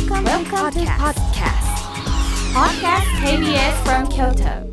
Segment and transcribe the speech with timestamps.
[0.00, 1.60] Welcome, Welcome to podcast.
[2.54, 3.04] Podcast.
[3.22, 4.66] KBS from Kyoto.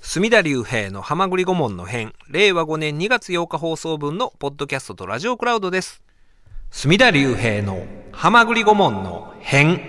[0.00, 6.04] 隅田隆平の浜栗顧問の編令和5年2月8日放送分のポッドキャストとラジオクラウドです。
[6.70, 9.88] 隅田隆平の浜栗顧問の編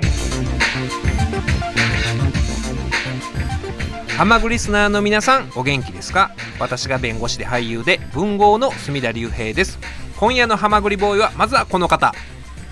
[4.17, 6.31] 浜栗リスナーの皆さんお元気ですか？
[6.59, 9.77] 私が弁護士で俳優で文豪の隅田隆平です。
[10.17, 12.15] 今夜の浜栗ボーイはまずはこの方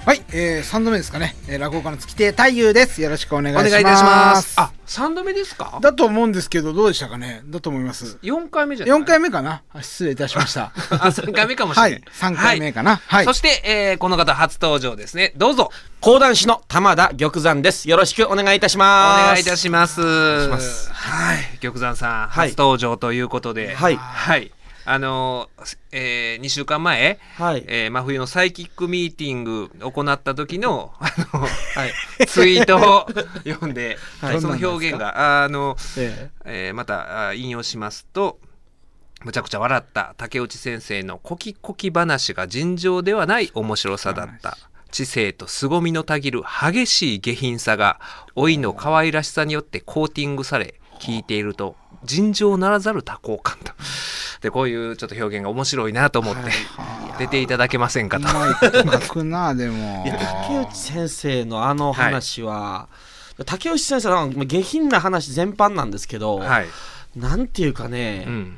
[0.04, 3.04] はい、えー、3度目ですかね、えー、落語家の月亭太夫です。
[3.04, 3.68] よろしくお願いします。
[3.68, 5.78] お願いいたしますあ3度目ですか？
[5.80, 7.44] だと思うんですけど、どうでしたかね？
[7.46, 8.18] だと思います。
[8.24, 9.62] 4回目じゃない？4回目かな？
[9.72, 10.72] あ失礼いたしました。
[10.90, 13.00] あ3回目かもしれな、はいい、3回目かな。
[13.06, 13.26] はい。
[13.26, 15.70] そして、えーこの方初登場ですねどうぞ
[16.00, 17.88] 講談師の玉田玉山です。
[17.88, 19.28] よろしくお願いいたしおます。
[19.28, 20.02] 願いいたします。
[20.46, 24.52] しますはい、玉山さん、はい初登場ということで、はいはい、
[24.86, 31.48] あのーえー、2週間前、はいえー真冬のサイキックミーティング行った時のあのは
[31.86, 32.28] い。
[32.28, 33.08] ツイートを
[33.44, 38.40] 読んで、 はいその表現があの、ええーまたあ引用しますと。
[39.24, 44.58] むちゃくちゃ笑った竹内先生のコキコキ話が尋常ではない面白さだった。
[44.92, 48.00] 知性と凄みのたぎる激しい下品さが
[48.36, 53.74] 老いの可愛らしさによってコーティングされ聞いていると尋常ならざる多幸感と。
[54.42, 56.42] でこういうちょっと表現が面白いなと思って
[57.20, 58.22] 出ていただけませんかう
[58.72, 58.86] と。
[58.86, 60.04] まくな、でも。
[60.06, 62.90] 竹内先生のあの話は、
[63.46, 66.68] 竹内先生の下品な話全般なんですけど、はい。
[67.16, 68.58] なんていうかね、うん。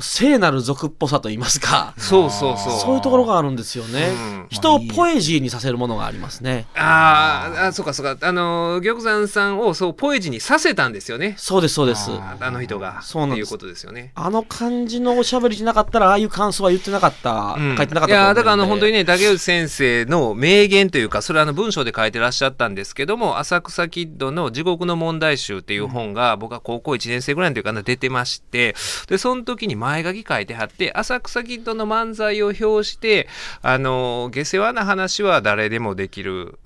[0.00, 2.80] 聖なる俗っぽさと言いますか、そうそうそう。
[2.80, 4.08] そういうところがあるんですよね。
[4.08, 6.66] うん人をポエジーにさせるものがありますね。
[6.74, 8.26] あーあ、そうかそうか。
[8.26, 11.34] あのー、玉山さんをそうポエジにさせたんですよね。
[11.38, 12.10] そうです、そうです。
[12.10, 13.00] ああの人が。
[13.02, 14.12] そうなんですいうことですよね。
[14.14, 28.74] あの感じのおしゃべりじゃなかったら、ああいう感想は言ってなかった、うん書いてなかったいやだからあの本当にね竹内先生の名言というかそれはあの文章で書いてらっしゃったんですけども「浅草キッドの地獄の問題集」っていう本が僕は高校1年生ぐらいの時かな出てまして
[29.08, 33.28] でその時に前書き書いてはって浅草キッドの漫才を表して
[33.62, 36.58] あの下世話な話は誰でもできる。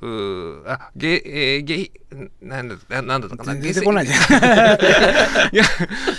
[0.66, 1.90] あげえーげ
[2.40, 3.52] なんだななんだったかな？
[3.54, 4.20] 全然出てこないじゃん。
[5.54, 5.64] いや、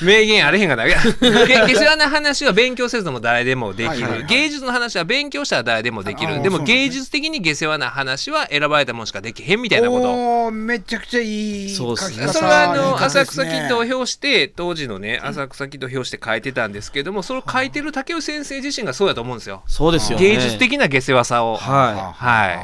[0.02, 0.86] 名言あれへんがな。
[0.88, 4.26] い下世話な話は勉強せずとも誰でもできる。
[4.28, 6.44] 芸術の話は勉強したら誰でもできある。
[6.44, 10.52] でも芸術的に下世話な話は選ばれたもんしかできへんみたいなこと。
[10.52, 19.64] めちゃくちゃいいそうっすねそれはあの、浅草キッドを表して、当時のね、浅草キッドを表して書いてたんですけども、それを書いてる竹内先生自身がそうやと思うんですよ。
[19.68, 20.28] そうですよね。
[20.28, 21.58] 芸術的な下世話さを。
[21.58, 22.60] ははい。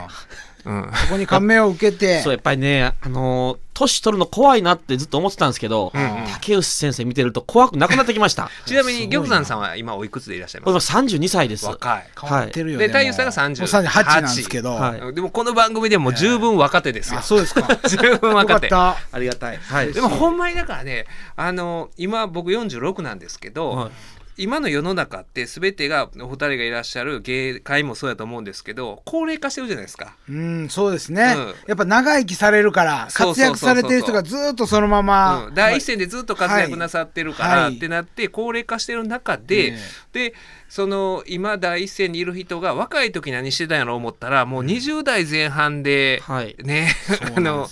[0.66, 0.92] うん。
[0.94, 1.98] そこに感銘を受けい。
[1.98, 8.50] て そう、やっぱりね、あのー年取るの怖いなってずっと思ってたんですけど、んうん竹内先生見てると怖くなくなってきました。
[8.68, 10.92] ちなみに、玉山さんは今おいくつでいらっしゃいます？
[10.92, 11.66] 今32歳です。
[11.66, 12.08] 若い。
[12.22, 12.88] 変わってるよね。
[12.88, 13.62] で、太夫さんが30。
[13.62, 14.76] もう38なんですけど。
[14.76, 17.24] はいでもこの番組でも十分若手ですよあ、。
[17.24, 17.68] そうですか。
[17.90, 18.70] 十分若手よ。
[18.70, 19.58] かっありがたい。
[19.58, 19.92] はい。
[19.92, 23.92] でもほんまにだからね、あの、今僕46なんですけど、はい
[24.38, 30.04] 今の世の中って全てがお二人がいらっしゃる芸界もそうやと思うんですけど高齢化してるじゃないですか。
[30.04, 30.16] た。
[30.30, 31.54] うん、そうですねうん。
[31.68, 35.52] やっぱ長生きされるから、活躍されてる人がずーっとそのままう。
[35.52, 39.80] ん、第一線でずっと活躍なさってるからはいってなって高齢化してる中で、え
[40.12, 40.34] で
[40.74, 46.56] その今第一線にいる人が若い時何してたんやろう思ったらもう20代前半で、はい。
[46.64, 46.96] ね
[47.38, 47.70] あの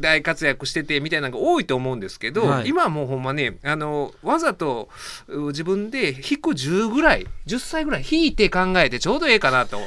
[0.00, 2.68] 大活躍しててみたいなのが多いと思うんですけど、はい。
[2.70, 4.88] 今はもうほんまねあのわざと
[5.28, 9.80] う自分で引く10ぐらい10歳ぐらい引いて考えてちょうどええかなと、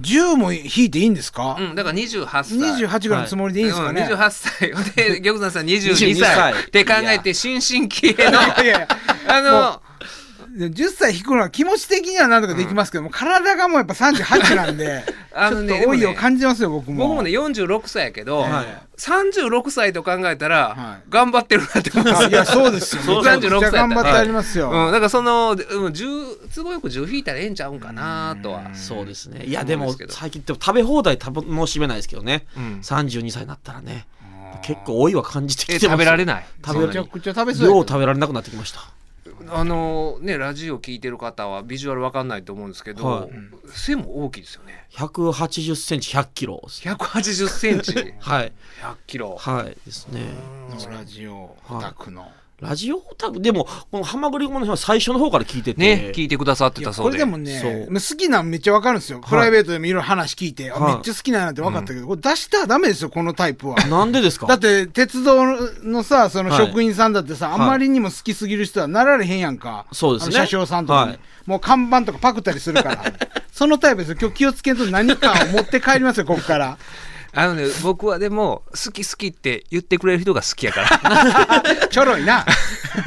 [0.00, 1.56] 10も引いていいんですか？
[1.58, 2.58] うん、だから28歳。
[2.58, 3.66] 28ぐらいのつもりでいい。
[3.66, 4.94] んですかね、うん、28歳。
[4.94, 6.52] で 玉山さん22 22歳歳。
[6.62, 9.83] って考えて新進気鋭のあので
[10.54, 15.04] 10歳引くのは気持ち的にはなんとかできますけども、体がもうやっぱ38なんで
[15.34, 17.08] あちょっとのねでもね老いを感じますよ僕も。
[17.08, 18.66] 僕もね46歳やけど、はい。
[18.96, 21.10] 36歳と考えたら、はい。
[21.10, 22.24] 頑張ってるなって思います。
[22.26, 28.74] あいやそうですよそうめちゃくちゃ36歳頑張ってありますよ、うん、だからその、うん、10都合よく10引いたらええんちゃうんかなとは。
[28.74, 29.44] そうですね。
[29.44, 32.46] いや、でも最近って食べ放題楽しめないですけどね。
[32.56, 32.80] うん。
[32.80, 34.06] 32歳になったらね。
[34.62, 35.96] 結構老いは感じてえきてます。
[35.96, 36.46] 食べられない。
[36.64, 38.80] 食べめちゃくちゃ食べそう食べられなくなってきました。
[39.48, 43.30] あのねラジオ聞いてる方はビジュアルわかんないと思うんですけど、はい。
[43.66, 44.86] 背も大きいですよね。
[44.92, 46.88] 180センチ100キロです。
[46.88, 47.92] 180センチ。
[47.92, 48.52] 100 はい。
[49.06, 49.36] キロ。
[49.38, 50.22] はいですね。
[50.90, 57.10] ラジオオタクの、ラジオオタクでもこの「はまぐりごまの日」は最初の方から聞いててね、聞いてくださってたそうで。
[57.10, 59.20] これでもね好きなんめっちゃわかるんですよ。
[59.20, 63.76] プライベートでもいろいろ話聞いて、あはいめっちゃ好きなんって分かったけど、これ出したらダメですよ、このタイプは。
[63.86, 64.46] なんでですか？
[64.46, 65.44] だって、鉄道
[65.82, 69.86] のさ、そのはい職員さんだってさ、あんまりにも好きすぎる人はなられへんやんか。
[69.92, 73.04] そうですね車掌さんとかに、はいもう看板とかパクったりするから。
[73.52, 74.16] そのタイプですよ。
[74.18, 76.78] 今日気をつけんと何かを持って帰りますよ、ここから。
[77.34, 81.62] あのね、僕はでも、好き好きって言ってくれる人が好きやから。
[81.90, 82.46] ちょろいな。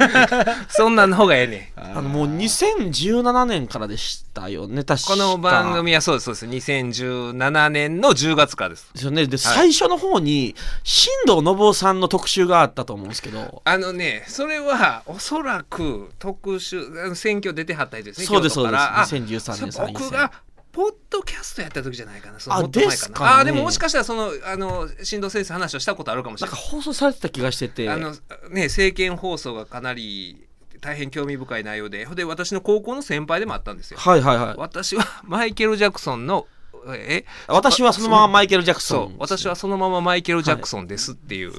[0.68, 1.98] そんなんの方がええねん。
[1.98, 6.72] あのもう2017年からでしたよね確かこの番組はそうです、そうです。
[6.72, 8.90] 2017年の10月からです。
[8.92, 10.54] ですよねで、最初の方に
[10.84, 16.84] 新藤信夫さんの特集があったと思うんですけどあのね、それはおそらく特集、
[17.14, 20.32] 選挙出てはった人ですね、そうですそうです2013年あそう参院選僕が
[20.78, 26.54] ポッドキャストやった時じゃないかな、そのあもっと前ですかねあでももしかしたらその、あの、新藤先生話をしたことあるかもしれない。
[26.54, 28.12] なんか放送されてた気がしててあの
[28.50, 30.46] ね、政見放送がかなり
[30.80, 33.98] 大変興味深い内容で、ほんで私の高校の先輩でもあったんですよ。
[33.98, 36.46] はいはいはい私は マイケル・ジャクソンの、
[36.94, 41.52] え私はそのままマイケル・ジャクソンそう、私はそのままマイケル・ジャクソンですっていう。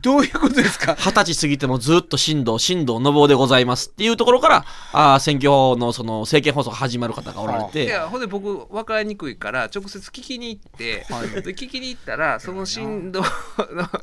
[0.00, 0.94] どういうことですか？
[0.94, 11.04] 二十歳過ぎてもずっと新藤、新藤信夫でございますっていうところから、あー選挙のその政見放送が始まる方がおられいて、やほんで僕分かりにくいから直接聞きに行って、
[11.42, 13.26] で聞きに行ったらその振動の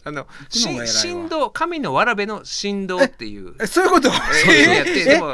[0.03, 3.53] あのちの方が偉いわし振動神のわらべの振動っていう。
[3.61, 4.09] えそういうこと？
[4.11, 5.27] そうそうやってえでも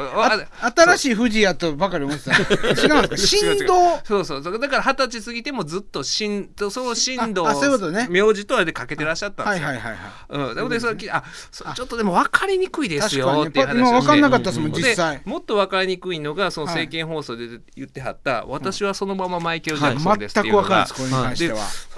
[0.76, 2.38] 新しい富士やとばかり思ってた。
[2.38, 3.76] 違うんですか？
[4.06, 4.60] そうそうそう。
[4.60, 8.08] だから二十歳過ぎてもずっと振その振動ああそういうことね。
[8.12, 10.35] 名字とあれでかけてらっしゃったんですよ、はいはいはいはい。
[10.36, 15.22] うん、でそれ聞いあそれちょっとでも分かりにくいですよっていう話分かんなかったですもんで実際。
[15.26, 21.58] もっと分かりにくいのがその政見放送で言ってはった、私はそのままマイケル・ジャクソンですっていうのが、全く。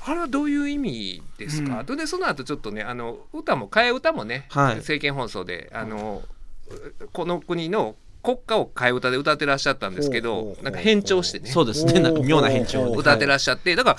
[0.09, 4.75] あれはどういう意味ですか、でその後ちょっとねあの歌も替え歌もね、はい。
[4.77, 6.23] 政見放送であの
[7.13, 11.49] この国の国歌を替え歌で歌ってらっしゃったんですけどなんか変調してね。
[11.49, 12.97] そうですね、なんか妙な変調で。
[12.97, 13.75] 歌ってらっしゃって。
[13.75, 13.97] だから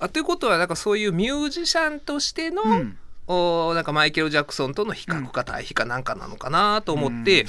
[0.00, 7.46] あということはなんかそういうミュージシャンとしての、うんおなんかマイケル・ジャクソンとの比較か対比かなんかなのかなと思って、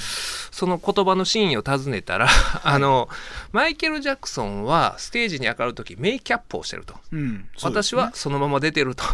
[0.52, 2.28] その言葉の真意を尋ねたら
[2.62, 3.08] あの
[3.50, 6.94] マイケル・ジャクソンはステージに上がる時メイキャップをしてると。
[7.12, 9.04] うん私はそのまま出てると。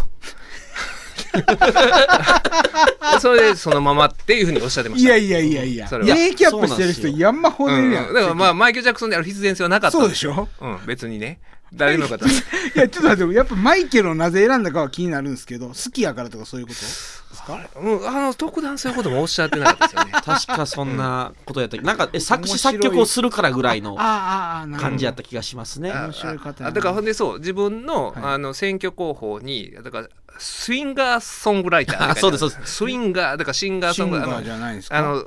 [3.20, 5.16] それでそのままっていうふうにおっしゃってました。
[5.16, 8.08] いやいやいやいや、それはメイキャップしてる人そうなんですよ山ほどいるやん。
[8.08, 10.48] うんだからまあマイケル・ジャクソンである必然性はなかったんそうでしょ？
[10.60, 11.40] うん、別にね。
[11.72, 12.24] 誰の方？
[12.26, 12.28] い
[12.74, 16.80] や、ちょっと待って、やっぱマイケルをなぜ選んだかは気になるんですけど、好きやからとかそういうこと？
[16.80, 17.68] ですか？
[17.80, 20.12] うん、あの、特段そういうこともおっしゃってなかったですよね。
[20.24, 25.92] 確かそんなことやったなんかえ作詞作曲をするからぐらいの感じやった気がしますね。
[25.92, 28.14] 面白い方だからほんでそう自分の,、はい。
[28.34, 32.74] あの選挙候補にだからスインガーソングライター あそうですそうです。
[32.76, 34.98] スインガーだからシンガーソングライターじゃないですか。
[34.98, 35.24] あの、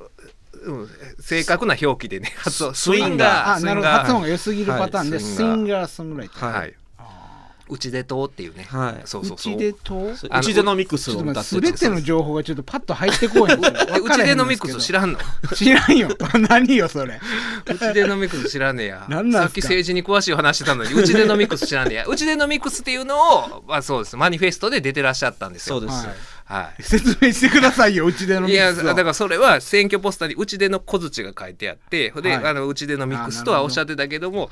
[0.64, 3.14] うん、正確な表記でね発音スイスインガー。
[3.14, 3.54] ンガー。
[3.56, 3.92] あ、なるほど。
[3.94, 5.88] 発音が良すぎるパターンで、はいスインガー。
[5.88, 6.46] ソングライター。
[6.46, 6.76] はい、はい
[7.70, 9.02] うちでとっていうね、はい。
[9.06, 9.54] そうそうそう。
[9.54, 15.20] うちでとそうちでのミックスを歌ってすべての情報がちょっとパッと入ってこいうちでのミックス知ららんの？
[15.20, 15.22] ん。
[15.56, 16.10] 知らんよ。
[16.50, 17.18] 何よ、それ。
[17.66, 19.06] うちでのミックス知らねえや。
[19.08, 19.42] 何なんすか？
[19.44, 22.06] さっき政治に詳しい話してたのにうちでのミックス知らねえや。
[22.08, 24.18] うちでのミックスっていうのを、まあ、そうです。
[24.18, 25.80] マニフェストで出てらっしゃったんですよ。
[25.80, 26.08] そうです。
[26.08, 26.16] はい
[26.52, 34.50] はい説明してくださいよ、うちでのミいやックスをだからそれは選挙ポスターに「うちでの小槌」が書いてあってで、はいあのうちでのミックスとはおっしゃってたけどもはい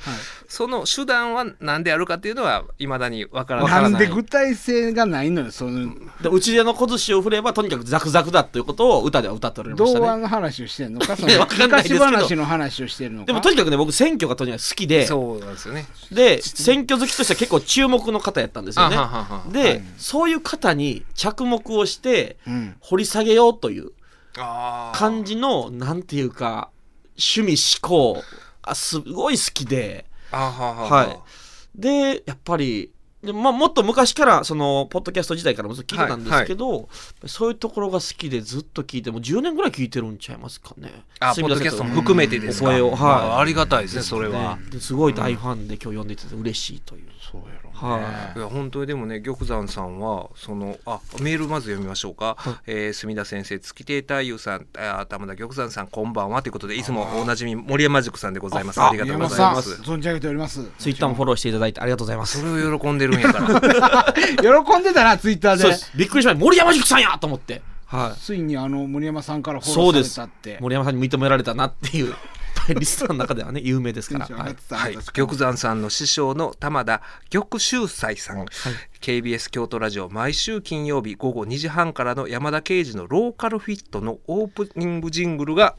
[0.48, 3.82] その手段は何であるかっていうのはいまだにわからない。
[3.82, 10.06] なんで具体性がないのよ、その、でうちでの小寿司を振ればとにかくザクザクだということを歌では歌っておられましたね。
[10.06, 13.26] 童話の話をしてんのか、そのい やわかんないですけ昔ど話の話をしてるのか。
[13.26, 15.86] でもとにかくね僕選挙がとにかく好きでそうなんですよね。
[16.10, 19.52] で選挙好きとしては結構注目の方やったんですよねあははは。
[19.52, 22.76] で、そういう方に着目をしてうん。
[22.80, 23.92] 掘り下げようという
[24.34, 26.70] 感じのなんていうか
[27.18, 28.22] 趣味思考
[28.62, 31.18] あすごい好きであはははい。
[31.74, 32.90] でやっぱり
[33.22, 36.88] で、まあ、もっと昔からそのポッドキャスト時代からもずっと聞いてたんですけど、
[37.26, 41.04] そういうところが好きでずっと聞いてもう10年ぐらい聞いてるんちゃいますかね。
[41.18, 42.70] あポッドキャストも含めてですか？
[42.70, 42.90] 声を。
[42.92, 42.98] はい。
[42.98, 44.58] あありがたいですねそれは。
[44.70, 47.69] ですごい大ファンで今日読んでいただいて嬉しいという、そうやろ。
[47.80, 48.38] はい。
[48.38, 58.80] や本当にでもね玉山さんはそのあメールまず読みましょうか、えー墨田先生月亭太夫さんあ玉田玉山さんこんばんはということでいつもおなじみ森山塾さんでございます。
[58.80, 59.80] あありがとうございます。
[59.82, 60.64] 存じ上げております。
[60.78, 62.38] ツイッターもフォローしていただいてありがとうございます。
[62.38, 64.14] それを喜んでるんやから。
[64.64, 65.76] 喜んでたな、ツイッターで。
[65.94, 66.40] びっくりしました。
[66.40, 67.62] 森山塾さんやと思って。
[67.86, 68.20] はい。
[68.20, 70.58] ついにあの森山さんからフォローそうですされたって。
[70.60, 72.14] 森山さんに認められたなっていう
[72.70, 74.26] はい、リスナーの中ではね、有名ですから。
[74.26, 74.56] はい。
[74.70, 74.96] はい。
[75.12, 78.44] 玉山さんの師匠の玉田玉秀斎さん、
[79.00, 85.76] KBS 京都ラジオ毎週金曜日午後2時半からの山田圭司のローカルフィットのオープニングジングルが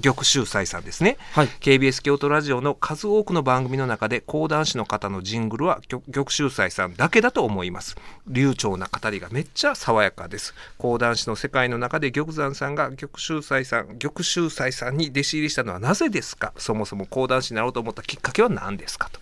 [0.00, 1.48] 玉秀斎さんですね、はい。
[1.60, 7.96] KBS 京都ラジオの数多くの番組の中で講談師の方のジングルは玉玉秀斎さんだけだと思います。
[8.26, 10.54] 流暢な語りがめっちゃ爽やかです。
[10.78, 16.52] 講談師の世界の中で玉山さんが玉秀斎さん玉秀斎さんに弟子入りしたのはなぜですか？
[16.56, 19.10] そもそも講談師になろうと思ったきっかけは何ですか？
[19.12, 19.20] と。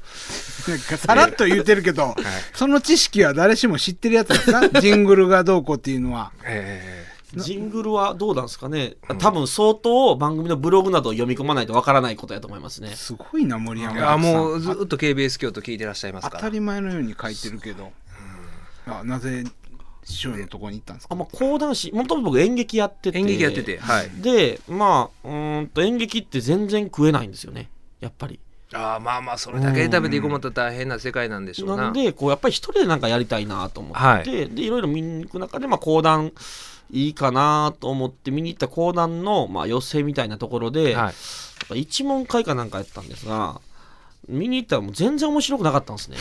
[0.97, 2.15] さらっと言ってるけど、
[2.55, 4.69] その知識は誰しも知ってるやつですか？
[4.81, 6.31] ジングルがどうこうっていうのは。
[6.45, 7.07] え
[7.37, 12.89] ジングルはどうなんですかね、多分相当番組のブログなどを読み込まないとわからないことやと思いますね。
[12.97, 14.13] すごいな、森山ー、さん。
[14.13, 16.41] あもうずっと KBS 京都聞いてらっしゃいますから。
[16.41, 17.93] 当たり前のように書いてるけど。
[18.87, 19.45] あなぜ
[20.03, 21.15] 師匠のところに行ったんですか？
[21.15, 23.19] あまあ、講談師、もともと僕演劇やってて。
[23.19, 24.11] 演劇やっててはい。
[24.21, 27.71] で、まあ、うーんと演劇って全然食えないんですよね、
[28.01, 28.41] やっぱり。
[28.73, 31.77] あーまあまあそれだけ食べていこうもったら大変な世界なんでしょうな。
[31.77, 34.25] なんで、こう、やっぱり一人でなんかやりたいなと思って、はい。
[34.25, 36.33] で、いろいろ見に行く中で、まあ、講談
[36.93, 41.13] いいかなと思って見に行った講談の、まあ、寄席みたいなところで、は
[41.73, 41.81] い。
[41.81, 43.61] 一問会かなんかやったんですが、
[44.29, 46.17] 見に行ったらもう全然面白くなかったんですね。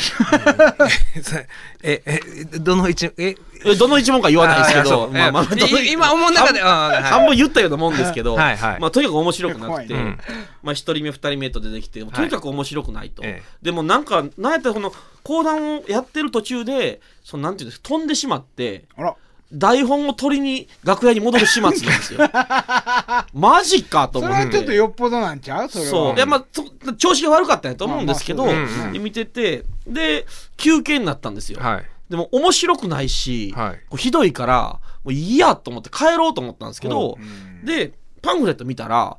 [1.83, 2.19] ええ
[2.59, 3.35] どの一え？
[3.65, 5.47] えどの一問か言わないですけど、まあまあ、
[5.91, 8.79] 今思う中で半分言ったようなもんですけど、はいはい。
[8.79, 10.17] まあ、とにかく面白くなくて、ね
[10.63, 13.21] まあ、一人目二人目と出てきて、とにかく面白くないと。
[13.23, 13.47] ええ。
[13.61, 19.15] でもなんか、なんやったらこの講談をやってる途中で、そのなんていうんですか、飛んでしまって、あら。
[19.51, 22.19] 台本を取りに楽屋に戻る始末なんですよ。
[23.33, 24.43] マジかとそ思って。
[24.43, 25.69] れはちょっとよっぽどなんちゃう？
[25.69, 25.89] それは。
[25.91, 26.15] そう。
[26.15, 30.25] いや、まあ、そ調子が悪かったんやと思うんですけど、まあまあねで見てて、で、
[30.57, 31.59] 休憩になったんですよ。
[31.59, 39.17] はいでも面白くないし、はいひどいから、もういいやと思って帰ろうと思ったんですけど、うんで、パンフレット見たら、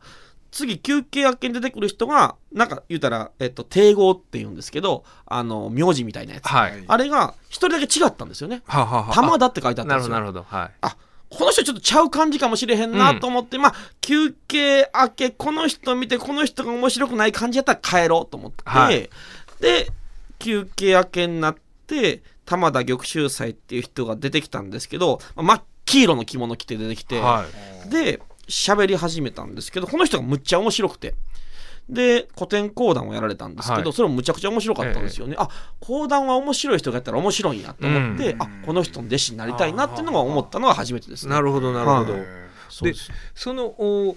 [0.51, 6.47] 次休憩明けに出てくる人が、なんか言うたら、えっと、帝語って言うんですけど、あの、名字みたいなやつ。
[6.47, 6.85] はい。
[6.87, 8.63] あれが一人だけ違ったんですよね。
[8.67, 10.15] ははは玉田って書いてあったなんるほどですよ。
[10.15, 10.71] なるほどはい。
[10.81, 10.97] あ、
[11.31, 19.09] この人ちょっとちゃう感じかもしれへんなと思って、まあ、休憩明け、この人見て、この人が面白くない感じやったら帰ろうと思って、はい。
[19.61, 19.91] で、
[20.39, 27.45] 休憩明けになって、玉田玉秀斎っていう人が出てきたんですけど、まあ真っ黄色の着物着て出てきて、は
[27.87, 27.91] い。
[27.91, 31.15] で、喋り始めたんですけど、この人がむっちゃ面白くて。
[31.89, 35.35] で、古典講談をやられたんですけど、はいそれもむちゃくちゃ面白かったんですよね。
[35.39, 35.49] あ、
[35.81, 41.35] 講談は面白い人がやったら面白いんやと思って、うんあ、この人の弟子になりたいなっていうのが思ったのが初めてですね。
[41.35, 42.51] なるほどなるほど、はいえ
[42.83, 42.95] で
[43.35, 44.17] そのお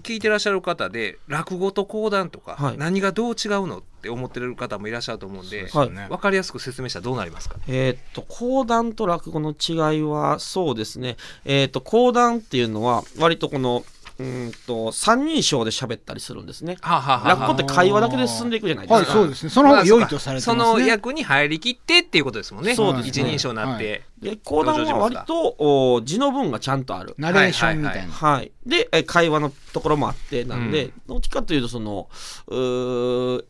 [0.00, 2.78] 聞いてらっしゃる方で落語と講談とか、はい。
[2.78, 6.06] 何がどう違うのって思ってる方もいらっしゃると思うんで、ーそうですね。
[6.08, 11.16] 分かりやすく説明したらどうなりますかえーっと、講談と落語の違いは、そうですね。
[11.44, 13.84] えーっと、講談っていうのは、割とこの、
[14.18, 16.76] うーんと、三人称で喋ったりするんですね。
[16.80, 19.08] はあはあはあ落語って会話だけで進んでいくじゃないですか。
[19.08, 19.50] はい、そうですね。
[19.50, 20.64] その方が良いとされてますね。
[20.64, 27.14] その役に入りきってっていうことですもんねそうですね一人称になって、で、講談は割と、お字の文がちゃんとある。
[27.18, 28.12] ナレーションみたいな。
[28.12, 28.50] はい。
[28.66, 32.08] で、え会話のところもあって、なんで、うんどっちかというと、その、
[32.48, 33.44] うー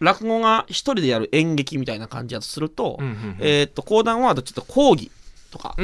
[0.00, 5.10] 落語が一人でやる演劇みたいな感じだとすると、うんうんうんえーっと、講談はちかというと講義
[5.50, 5.74] とか、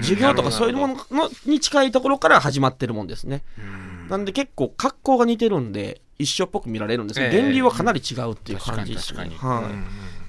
[0.00, 3.42] 授業とかそういうもののに近いところから始まってるもんですね。
[4.08, 7.40] なんで結構格好が似てるんで、一緒っぽく見られるんですけど、ええ。
[7.40, 9.18] 原理はかなり違うっていう感じですね。
[9.24, 9.86] 確かにはい、うんうん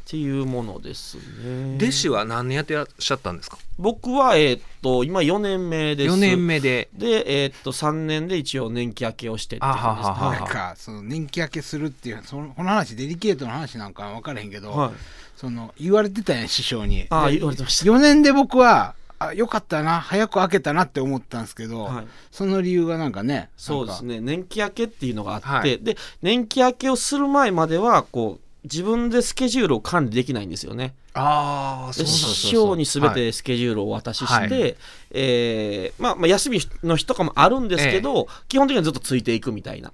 [0.07, 1.75] っていうものですね。
[1.75, 3.57] 弟子は何年やってらっしゃったんですか？
[3.77, 6.13] 僕は、えーっと、今4年目です。
[6.13, 6.87] 4年目で。
[6.93, 14.91] で、えーっと、3年で一応年季明けをしてっていう感じですあはははなんか、その年季明けするっていう、そのこの話、デリケートな話なんかは分からへんけど、はい。
[15.37, 17.05] その言われてたやん、師匠に。
[17.11, 17.85] ああ、で言われてました。
[17.85, 23.49] 4年で僕は、あ、よかったな、早く開けたなって思ったんですけど、はいその理由がなんかね、ね。
[23.55, 24.19] そうですね。
[24.19, 30.93] 年季明けっていうのがあって、はいで、年季明けをする前までは、こう、自分でスケジュールを管理できないんですよね。
[31.13, 34.75] ああで師匠にすべてスケジュールをお渡しして、はい
[35.11, 39.91] えーまあ、まあ休みの日とかもあるんですけど、基本的にはずっとついていくみたいな。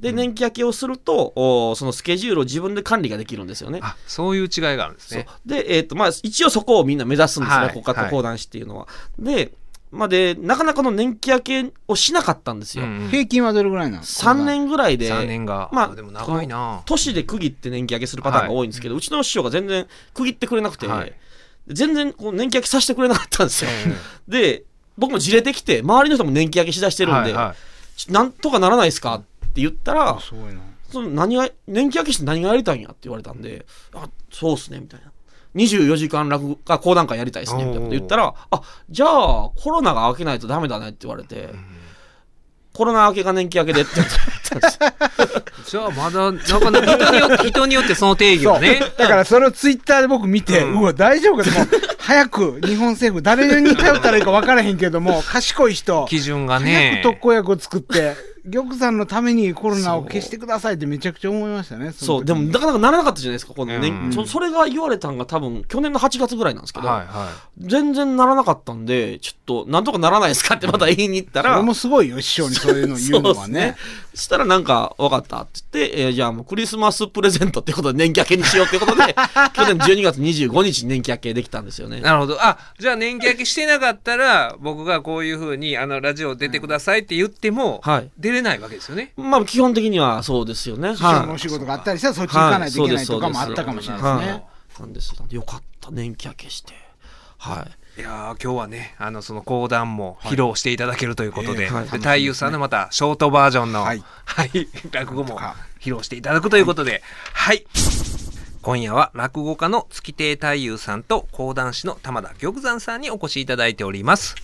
[0.00, 3.80] で、年季明けをすると、おそのスケジュールを自分で管理ができるんですよね。
[3.82, 5.26] あそういう違いがあるんですね。
[5.44, 8.86] で、えっ、と、まあ、一応そこをみんな目指すんですね、はい国家と講談師っていうのは。
[9.18, 9.52] で、
[9.90, 12.84] まあ、で、なかなかの年季明けをしなかったんですよ。
[12.84, 13.08] うんうん。
[13.08, 16.82] 平均はどれぐらいなんですか？3年ぐらいで、3年が、まあでも長いな。
[16.84, 21.12] 年で区切って年季明けするパターンが多いんですけど、うちの師匠が全然区切ってくれなくて、はい。
[21.68, 23.70] 全然こう年季明けさせてくれなかったんですよ。
[24.28, 24.62] で、
[24.96, 27.54] 僕もじれてきて、周りの人も年季明けしだしてるんで、はいは
[27.96, 29.14] ちょなんとかならないですか？
[29.14, 30.18] って言ったら。
[30.90, 35.12] その何が、年季明けして何がやりたいんやって言われたんで、あ、そうっすね、みたいな。
[35.54, 41.50] 24時間落語、あ講談会やりたいですね、みたいなこと言ったら、あ、じゃあコロナが明けないとダメだねって言われて、
[42.72, 43.90] コロナ明けが年季明けでって
[45.66, 48.80] じゃあまだ、なかなか人によって、 人によってその定義はね。
[48.96, 51.66] だからそれをツイッターで僕見て、うわ、大丈夫かでも、
[51.98, 57.08] 早く日本政府、誰に頼ったらいいか分からへんけども、賢い人、基準が早ねく。
[57.10, 58.16] 特効薬を作って、
[58.50, 61.92] 玉さんのためにコロナを消してくださいってめちゃくちゃ思いましたね。
[61.92, 64.12] そう、でもなかなかならなかったじゃないですか、このね、うん。
[64.12, 67.28] そそれが言われたんが多分去年の8月ぐらいなんですけど、はいは
[67.58, 73.76] 全然ならなかったんで、ちょっと、なんとかならないですかってまた言いに行ったら、それもすごいよ、師匠にそういうの言うのはね。
[74.18, 79.14] そしたらなんか、分かったって言って、えーじゃあもうクリスマスプレゼントってことで年季明けにしようってことで、
[79.54, 82.00] 去年12月25日に年季明けできたんですよねい。。
[82.00, 82.36] なるほど。
[82.44, 88.10] あ、じゃあ年季明けしてなかったら、僕がこういうふうに、あの、ラジオ出てくださいって言っても、はい。
[88.18, 89.12] 出れないわけですよね。
[89.16, 90.96] まあ基本的にはそうですよね。
[90.96, 91.38] 師匠のおはい。
[91.38, 94.44] 仕事があったりしたら、そっち行かないといけないとかもあったかもしれないですはね。
[94.78, 94.80] い。
[94.80, 95.14] なんです。
[95.30, 96.74] よかった、年季明けして。
[97.38, 97.77] はい。
[97.98, 103.98] いやー今日はね、あの、その講談も披露していただけるということで、で太夫さんのまたショートバージョンの、ははい
[104.54, 105.40] い、 落語も
[105.80, 107.02] 披露していただくということで、
[107.32, 107.66] はい。
[108.62, 114.36] 今夜は落語家の月亭太夫さんと講談師の玉田玉山さんにお越しいただいております。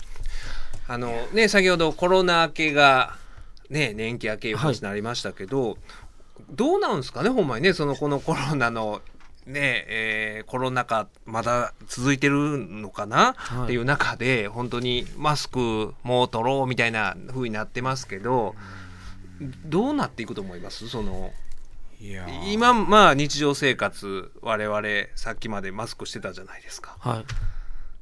[0.89, 3.15] あのね、先ほどコロナ明けが、
[3.69, 5.77] ね、年季明けいう話になりましたけど、
[6.51, 9.01] どうなんですかね、ほんまにね、そのこのコロナの、
[9.45, 13.63] ねえーコロナ禍まだ続いてるのかな、はい。
[13.65, 18.55] っていう中で本当にマスクもう取ろうみたいな風になってますけど
[19.65, 20.87] どうなっていくと思います？
[20.89, 21.31] その
[22.47, 24.81] 今まあ日常生活我々
[25.15, 26.97] さっきまでマスクしてたじゃないですか。
[26.99, 27.25] はい。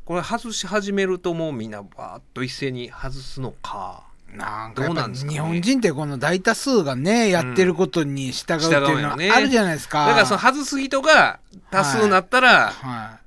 [0.05, 4.03] これ外し始めるともうみんなバーッと一斉に外すのか
[4.35, 10.07] なんか日本人ってこの大多数がね、やってることに従うっていうのはあるじゃないですか。
[10.07, 11.39] だからその外す人が
[11.71, 13.19] 多数になったら、は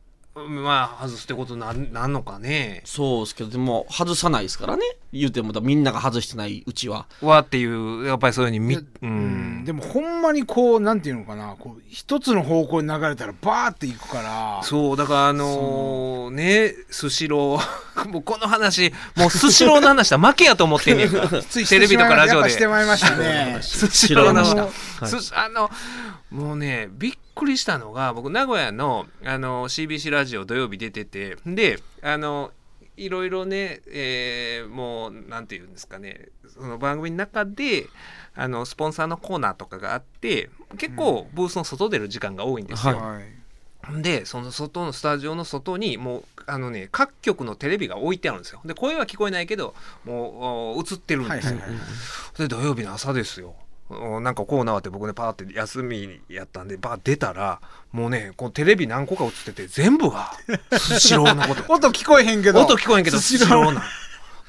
[0.44, 4.82] まあ外すってことなんなんのかねそうですけど、でも外さないですからね。
[5.12, 7.06] 言うてもみんなが外してないうちは。
[7.22, 8.84] はっていうやっぱりそういうふうにみ、うい。
[9.02, 14.60] うんん、でもほんまにこう、なんていうのかな、こう一つの方向に流れたらバーっていくから。
[14.62, 23.58] そうだからあのねスシロー もうこの話もうスシローの話は負けやと思ってんねんから ついテレビとかラジオでやっぱしてまいりましたね。
[23.62, 24.54] スシローの話し
[25.00, 25.70] たすあの
[26.30, 32.52] もうねびっくりしたのが僕名古屋のあの CBC ラジオ土曜日出ててであの
[32.96, 37.86] いろいろね、えーもうなんていうんですかねその番組の中で
[38.34, 42.96] あのスポンサーのコーナーとかがあって結構ブースの外出る時間が多いんですよ。
[42.96, 44.02] はい。
[44.02, 48.60] でその外のスタジオの外にもうあのね各局のテレビが置いてあるんですよ。
[48.64, 51.60] で声は聞こえないけどもうお映ってるんですよ、
[52.38, 53.48] で土曜日の朝ですよ。
[53.50, 57.60] おなんかコーナーあって僕ねパーって休みやったんでバー出たら
[57.92, 60.32] もうねこのテレビ何個か映ってて全部が
[60.72, 62.60] スシローのこと 音聞こえへんけど。
[62.60, 63.82] 音聞こえんけどススシローな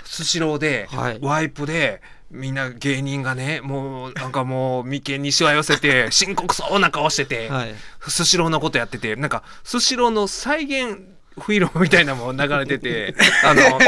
[0.03, 7.75] スシローで、はいワイプでみんな芸人がねもうなんかもう眉間にしわ寄せて 深刻そうな顔してて、はい。
[8.07, 10.99] スシローのことやっててなんかスシローの再現
[11.39, 13.79] フィルムみたいなのも流れてて あの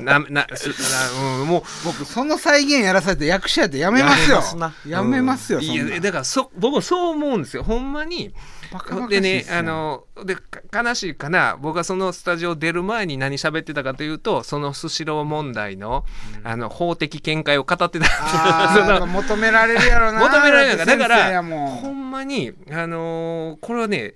[0.00, 4.36] ななすな、うん、も僕、その再現やらされて役者やってやめますよ。
[4.36, 4.74] やめますな。
[4.86, 5.66] やめますよ、うん。
[5.66, 5.94] な。
[5.94, 7.62] やだからそ僕もそう思うんですよ。
[7.62, 8.34] ほんまに。
[8.72, 11.56] バカバカしでねあのでか悲しいかな。
[11.60, 16.04] 僕がそのスタジオ出る前に何喋ってたかというとそのスシロー問題の,、
[16.44, 18.06] あの法的見解を語ってた。
[19.06, 20.20] 求められるやろな。
[20.20, 24.14] 求められるのかだからもほんまにあのーこれはね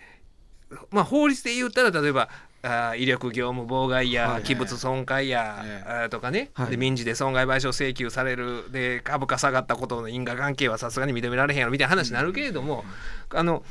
[0.90, 2.28] まあ法律で言ったら例えば
[2.62, 4.42] あー威力業務妨害や、はい。
[4.44, 6.70] 器物損壊や、とかね、はい。
[6.70, 12.84] で民事で損害賠償請求されるで株価下がったことの因果関係はさすがに認められへんやろみたいな話になるけれども、
[13.30, 13.64] あの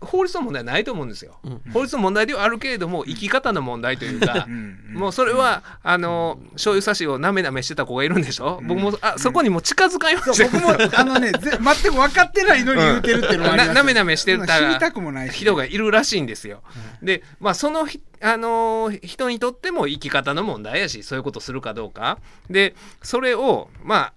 [0.00, 1.38] 法律の問題はないと思うんですよ。
[1.42, 1.60] うん。
[1.72, 4.50] 法律の問題ではあるけれども生き方の問題というかう。
[4.50, 4.78] うん。
[4.90, 4.94] うん。
[4.94, 13.74] もうそれは、あの醤油差しをなめなめしてた子がいるんでしょ、僕もあそこにもう近づかんようにし僕も、あのね、ぜ全く分かってないのに言うてるっていうのもありますよ。
[13.74, 15.38] ななめなめしてた知りたくもないし。
[15.38, 16.62] 人がいるらしいんですよ。
[17.02, 22.18] で、まあ、そのひ、あのー人にとっても生き方の問題やしそういうことするかどうか。
[22.50, 24.12] でそれをまあ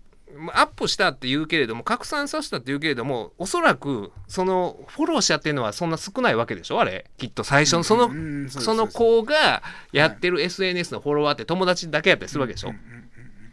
[0.53, 6.79] アップしたって言うけれども拡散させたって言うけれどもおそらくそのフォロー者っていうのはそんな少ないわけでしょ？
[6.79, 7.43] あれきっと。
[7.43, 12.73] 最初のその、うんうんその子がやってる SNS のフォロワーって友達だけやったりするわけでしょ、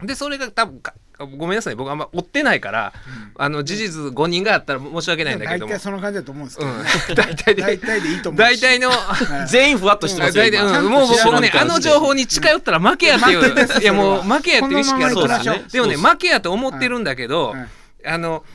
[0.05, 0.93] でそれが多分か
[1.37, 1.75] ごめんなさい。
[1.75, 2.93] 僕あんま追ってないから、
[3.35, 5.73] あの事実5人があったら申し訳ないんだけ大ども。
[5.73, 6.79] 体その感じだと思うんですけどね。
[7.09, 8.43] うん、大体で 大体でいいと思うし。
[8.43, 10.43] 大体のはい全員ふわっとしてますよ。
[10.45, 17.67] うん、もう僕ねあの情報に近寄ったら負けやっていう、いやもう負けやっていう意識あるからでもね負けやと思ってるんだけど、はい
[18.05, 18.45] あの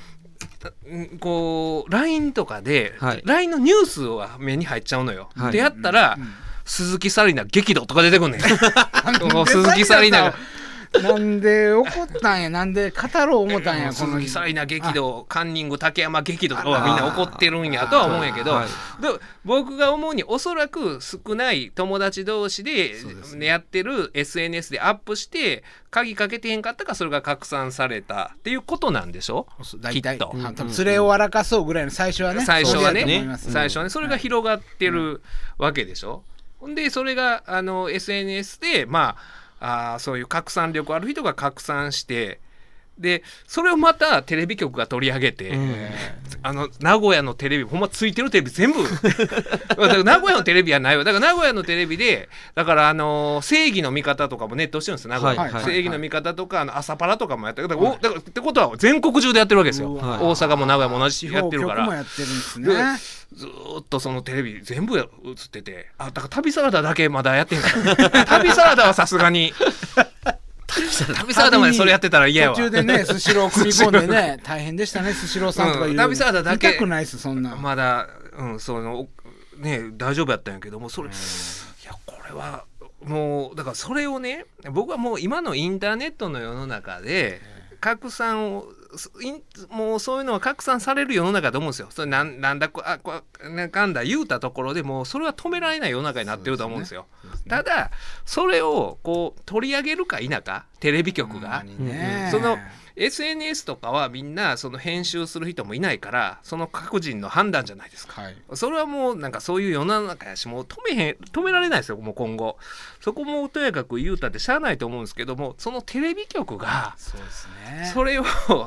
[0.90, 3.22] んこう LINE とかで、はい。
[3.24, 5.28] LINE のニュースは目に入っちゃうのよ。
[5.36, 5.52] はい。
[5.52, 6.16] でやったら、
[6.64, 8.40] 鈴木紗理奈激怒とか出てくんねん。
[8.40, 8.58] 鈴
[9.74, 10.34] 木紗理奈が
[11.02, 18.66] なんで怒ったんやなんで語ろう思ったんやこの鈴木紗理奈激怒カンニング竹山激怒とかはみんな怒ってるんやとは思うんやけど、はい。
[19.02, 19.08] で
[19.44, 22.94] 僕が思うにおそらく少ない友達同士で
[23.40, 29.46] やってる SNS でアップして鍵かけてへんかったからそれが拡散されたっていうことなんでしょ？
[29.80, 30.28] 大体きっと。
[30.28, 32.44] は多分連れを笑かそうぐらいの最初はね。
[32.44, 33.00] 最初はね。
[33.02, 33.90] そうだと思います最初はね。
[33.90, 35.22] それが広がってる
[35.58, 36.22] わけでしょ、
[36.60, 36.74] ほん。
[36.74, 42.40] でそれがあの SNS でまああそういう拡散力ある人が拡散して
[42.98, 45.52] でそれをまたテレビ局が取り上げて、
[46.42, 48.82] あの名古屋のテレビほんまついてるテレビ全部。
[50.04, 51.04] 名古屋のテレビはないわ。
[51.04, 57.68] だから名古屋のテレビでだからあの正義の味方とかもネットしてるんですよ名古屋、はいはい正義の味方とかあの朝パラとかもやってる。
[57.68, 62.04] だから,、からってことは全国中でやってるわけですよ、大阪も名古屋も同じ地やってるから。
[63.34, 65.06] ずーっとそのテレビ全部映っ
[65.50, 65.88] てて。
[65.98, 68.26] あだから旅サラダだけまだやってんから。
[68.26, 69.52] 旅サラダはさすがに
[71.16, 72.56] 旅サラダまでそれやってたら嫌やわ。
[72.56, 75.90] 途中でね スシロー組み込んでね大変でしたねスシローさんとかいう。
[75.92, 79.08] うん旅サラダだけくないですそんなまだうんその
[79.58, 81.12] ね大丈夫やったんやけどもそれい
[81.86, 82.64] やこれは
[83.04, 87.40] もうだからそれをね僕はもう今のインターネットの世の中で
[87.80, 88.66] 拡散を
[89.70, 91.88] もうそういうのは拡散される世の中だと思うんですよ。
[91.90, 97.06] それなんなんだこあこなんかんだ言うたところでもうそれは止められない世の中になってると思うんですよ。
[97.48, 97.90] ただ
[98.24, 102.58] それをこう取り上げるか否かテレビ局が、ねその
[102.96, 108.22] SNS とかはみんなその編集する人もいないからその各人の判断じゃないですか。
[108.22, 108.36] はい。
[108.54, 112.56] それはもうなんかそういう世の中やしもう止めへん止められないですよもう今後。
[113.00, 117.90] そこもとやかく言うたってしゃあないと思うんですけどもそのテレビ局がそうですね。
[117.92, 118.24] それを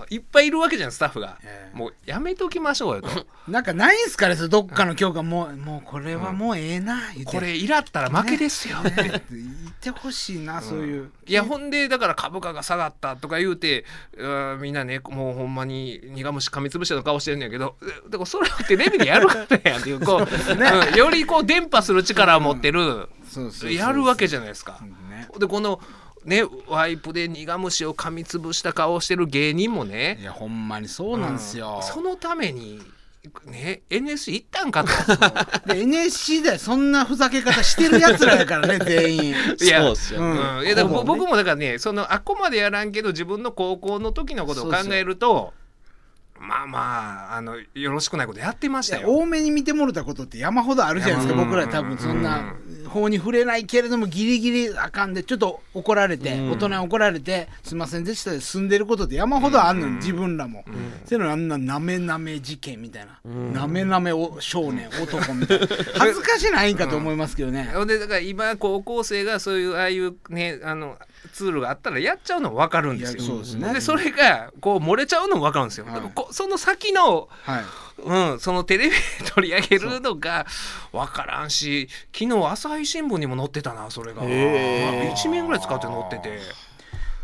[0.09, 1.37] いっぱいいるわけじゃんスタッフが。
[1.43, 1.77] ええ。
[1.77, 3.25] もうやめときましょうよと。
[3.47, 7.25] なんかないんすかねどっかの教科もうもうこれはもうええな言って。
[7.25, 8.81] これイラったら負けですよ。
[8.83, 8.93] ね。
[8.97, 9.11] 言
[9.69, 11.11] ってほしいなそういう。
[11.25, 13.85] いやほんでだから株価が下がったとか言うて
[14.17, 23.09] うんみんなねもうほんまに苦虫噛みつぶしたの顔してるんやけどえだからそれをテレビでやるからやんっていうこう、 うんよりこう伝播する力を持ってる、
[23.69, 24.79] やるわけじゃないですか。
[25.09, 25.27] ね。
[25.37, 25.79] でこの
[26.25, 32.81] ねワイプで苦虫を噛みつぶした顔をしてる芸人もいねやほんまにそうなんですよ、そのために
[33.45, 35.73] ね NSC 行ったんかと。
[35.73, 40.25] で NSC でそんなふざけ方してるやつらやからね 全員いやそうっすよね。
[40.25, 45.53] うんうん、いやだから僕もだからねそのあっこまでやらんけど自分の高校の時のことを考えると
[46.39, 49.09] まあまああのよろしくないことやってましたよ。
[49.09, 52.53] 多めに見てもろたことって山ほどあるじゃないですかうん僕ら多分そんな
[52.97, 56.51] 法に触れないけれどもギリギリあかんでちょっと怒られて、うん。
[56.51, 60.63] 大人に怒られてすいませんでしたで済んでることって山ほどあんのに、自分らも、
[61.05, 65.67] そういうのあんななめなめ事件みたいな、なめなめお少年男みたいな。
[65.97, 70.97] 恥ずかしないんかと思いますけどね、ほんでだから今高校生がそういうああいうねあの
[71.33, 73.23] ツールがあったらやっちゃうのも分かるんですよ。
[73.23, 73.73] そうですね。
[73.73, 75.85] でそれがこう漏れちゃうのも分かるんですよ。
[75.85, 76.01] はい。
[76.31, 77.63] その先のはい
[78.03, 78.97] うん、そのテレビで
[79.33, 80.45] 取り上げるのが
[80.91, 85.15] 分からんし昨日朝日新聞にも載ってたなそれが、へー。
[85.15, 86.39] 1面ぐらい使って載ってて。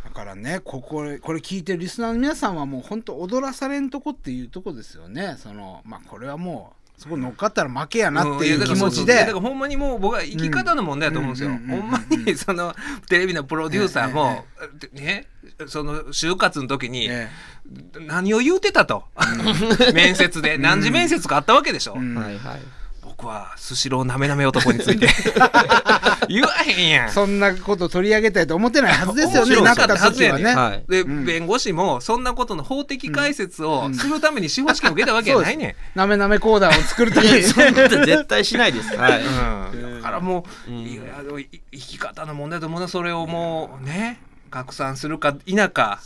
[0.03, 5.37] だからねこここれ聞いてるリスナーの皆さんはもう本当踊らされんとこっていうとこですよね。
[5.39, 9.15] そのまあこれはもうそこ乗っかったら負けやなっていう気持ちで。
[9.15, 12.75] だからほんまにもう僕は生き方の問題だと思うんですよ、ほんまにその
[13.09, 14.45] テレビのプロデューサーも、
[14.93, 15.27] ね
[15.67, 17.29] その就活の時にえ
[18.07, 19.03] 何を言うてたと。
[19.93, 20.57] 面接で。
[20.57, 22.15] 何時面接かあったわけでしょ、うん。
[22.15, 22.61] はいはい。
[23.03, 25.07] 僕はスシローなめなめ男について。
[26.27, 27.07] 言わへんやん。
[27.07, 29.55] えそんなこと取り上げたいと思ってないはずですよね。
[29.55, 30.83] 面白かったなった時はね、はい。
[30.89, 31.25] で、うん。
[31.25, 35.97] 弁護士もそんなことの法的解説をするために司法試験を受けたわけじゃないねん。
[35.97, 37.43] なめなめコーダーを作るために。
[37.43, 38.95] そんなこと絶対しないです。
[38.95, 39.21] はい。
[39.21, 40.79] うん、だからもう、うん。
[40.79, 41.03] いや
[41.71, 42.81] 生き方の問題だと思う。
[42.81, 44.19] なそれをもうね
[44.53, 45.99] 拡散するか否か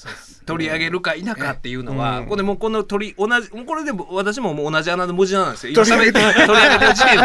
[0.46, 2.28] 取り上げるか否かっていうのは、うん。
[2.28, 5.74] これもうこの取り同じこれでも私も同じ穴の文字なんですよ。
[5.74, 7.22] 今取り上げて喋って取り上げてる時点で。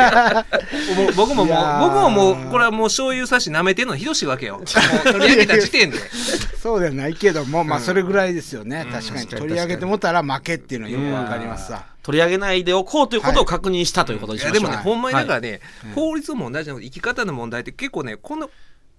[1.04, 4.60] もう 僕ももう僕ももうこれはもう醤油差し舐めてんのひどしいわけよ。
[5.04, 5.98] 取り上げた時点で。
[6.60, 8.92] そうではないけどもまあうんそれぐらいですよね、うん。
[8.92, 9.26] 確かに。
[9.28, 11.68] 取り上げてもたら負けっていうのはよくわかります。
[11.68, 14.60] さ、取り上げないでおこうということを確認したということにしましょう。
[14.60, 15.60] でもね、ほんまにだからはいね、
[15.94, 18.50] 法律の問題じゃなくて生き方の問題って結構ねこの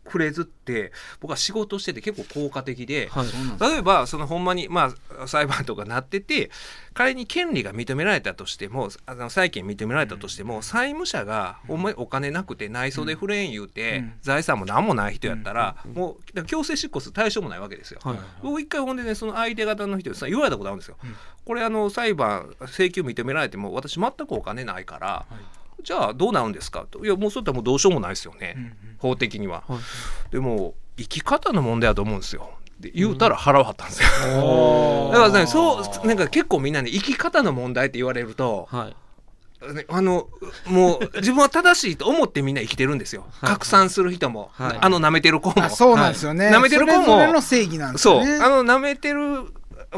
[0.06, 3.72] フレーズって僕は仕事してて結構効果的で、はい。
[3.72, 6.52] 例えばそのほんまにまあ裁判とかなってて
[6.94, 14.14] 仮に権利が認められたとしてもあの債権認められたとしても、債務者がほんまにお金なくて内装でフレーン言うて、うん。
[14.22, 18.00] 財産も何もない人やったら、もう強制執行する対象もないわけですよ。
[18.04, 20.98] はい僕一回ほんでねその相手方の人にさ言われたことあるんですよ。
[21.46, 25.26] これあの裁判請求認められても私全くお金ないから、
[25.82, 27.04] じゃあどうなるんですかと。
[27.06, 29.64] いやもうそれったらもうどうしようもないですよね、法的には。
[29.68, 29.80] はい。
[30.32, 32.50] でも生き方の問題だと思うんですよ。
[32.74, 34.10] って言うたら腹を張ったんですよ。
[35.12, 38.96] だからね、そう、なんか結構みんなね、生き方の問題って言われると、はい。
[39.74, 40.28] ねあの、
[40.68, 43.26] もう自分は正しいと思ってみんな生きてるんですよ。
[43.40, 43.50] はい。
[43.52, 44.78] 拡散する人も、はい。
[44.82, 45.64] あの舐めてる子も。
[45.64, 46.56] あそうなんですよね、はい。
[46.56, 47.06] 舐めてる子も。
[47.06, 49.46] それぞれの正義なんですそう、あの舐めてる、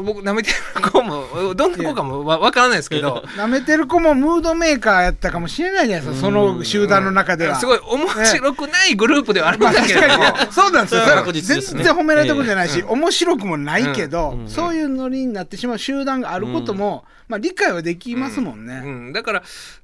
[0.02, 11.00] 僕舐めてる子も、どんな子かもわわからないですけど、舐めてる子もムードメーカーやったかもしれないじゃないですかその集団の中では、すごい面白くないグループではあるんまあだけれども、確かにそうなんですよ。
[11.32, 14.48] 全然褒められたことじゃないし、面白くもないけど、うん。
[14.48, 18.82] そういうノリになってしまう集団があることも、まあ理解はできますもんね。
[18.84, 19.42] うん、だから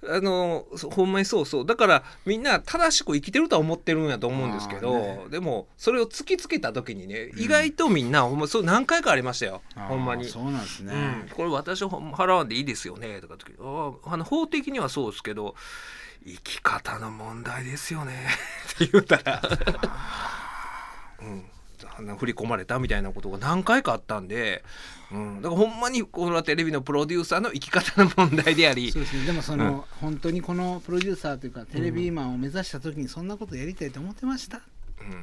[0.09, 1.67] あのそほんまにそうそう。
[1.67, 5.21] だからみんな正しく生きてるとは思ってるんやと思うんですけど、まあね。
[5.31, 9.63] でもそれを突きつけた時にね意外とみんな、ほんまそう何回かありましたよ。
[9.75, 10.25] ほんまに。
[10.25, 10.93] そうなんですね。
[10.95, 13.45] うん、これ私払わんでいいですよねとかって。
[13.59, 15.55] あーあの法的にはそうですけど
[16.25, 18.13] 生き方の問題ですよね。
[18.75, 19.43] って言ったら、
[21.21, 21.45] うん、
[22.19, 24.65] 振り込まれたみたいなことが何回かあったんで、
[25.12, 29.81] うん、だからほんまにこれはテレビのプロデューサーの生き方の問題でありそうですね、でもその、うん。
[30.01, 34.59] 本当にこのプロデューサーというかテレビマンを目指した時にそんなことやりたいと思ってました？
[34.59, 34.61] っ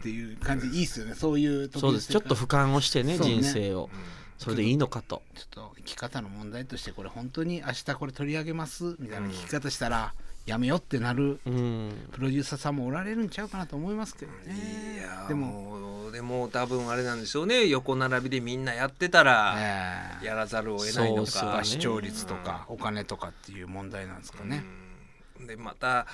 [0.04, 1.16] ていう感じいいっすよね。
[1.16, 2.12] そういう時そうです。
[2.12, 3.24] ちょっと俯瞰をしてねね。
[3.24, 3.90] 人生を。
[4.38, 5.22] それでいいのかと。
[5.36, 8.96] ちょっと生き方の問題としてこれ本当に明日これ取り上げます？
[9.00, 10.14] みたいな聞き方したら、
[10.50, 12.10] やめよってなるうん。
[12.12, 14.96] プロデューサーさんもおられるんちゃうかなと思いますけどね。
[14.96, 17.68] いやでも、でも多分あれなんでしょうね。
[17.68, 20.26] 横並びでみんなやってたらええ。
[20.26, 21.58] やらざるを得ないのか。
[21.60, 21.64] ね。
[21.64, 24.64] 視聴率とかお金とかっていう問題なんですかね、
[25.40, 25.48] うん。
[25.48, 26.08] でまた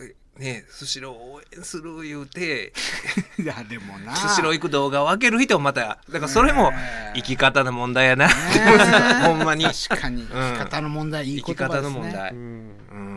[0.00, 2.72] えねスシローを応援する言うて
[3.36, 4.14] いやでもな。
[4.14, 6.72] スシロー行く動画を開ける人もまただからそれも
[7.16, 8.32] 生き方の問題やな、ね
[9.26, 9.64] ほんまに。
[9.64, 10.24] 確かに。
[10.28, 11.90] 生き方の問題、いい生き言葉ですね。
[11.90, 13.12] 方の問題、うんうん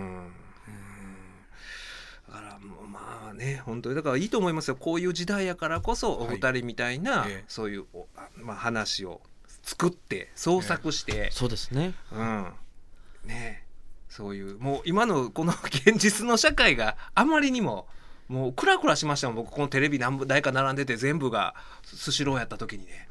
[2.28, 3.96] だからもうまあね本当に。
[3.96, 4.76] だからいいと思いますよ。
[4.76, 7.44] こういう時代やからこそお二人みたいな、ええ。
[7.48, 7.86] そういう
[8.38, 9.22] まあ、話を
[9.64, 11.94] 作って創作して、そうですね。
[12.12, 12.54] うん。
[13.26, 13.66] ね。
[14.10, 17.88] そういうもう今のこの 現実の社会があまりにも
[18.28, 19.36] もうクラクラしましたもん。
[19.36, 23.08] 僕このテレビ何台か並んでて全部がスシローやった時にね、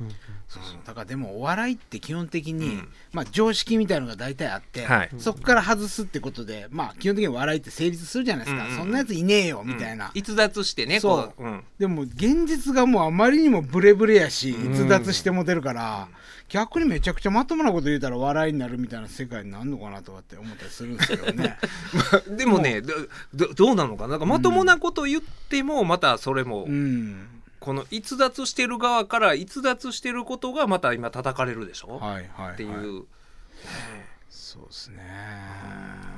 [0.49, 0.79] そうそう。
[0.85, 2.89] だからでもお笑いって基本的に、うん。
[3.13, 5.11] まあ、常識みたいのが大体あって、はい。
[5.19, 8.79] そこから外すってことで、まあ、基本的に笑いって成立するじゃないですか、うんうんうん。
[8.81, 10.19] そんなやついねえよみたいな、うん。
[10.19, 11.27] 逸脱してねそう。
[11.29, 14.75] こう、うん、でも現実がもうあまりにもブレブレやしうん。
[14.75, 16.09] 逸脱してもてるから、
[16.55, 21.59] 逆にめちゃくちゃまともなこと言うたら笑いになるみたいな世界になるのかなとかって思ったりするんですけどね。
[22.31, 22.95] でもねど
[23.35, 24.11] どどうなのかな？
[24.11, 27.27] なんかまともなこと言ってもまたそれも、うん。
[27.59, 33.07] この逸脱してる側から逸脱してることがまた今叩かれるでしょ、はいはい、はい、っていう、
[34.29, 35.03] そうですね。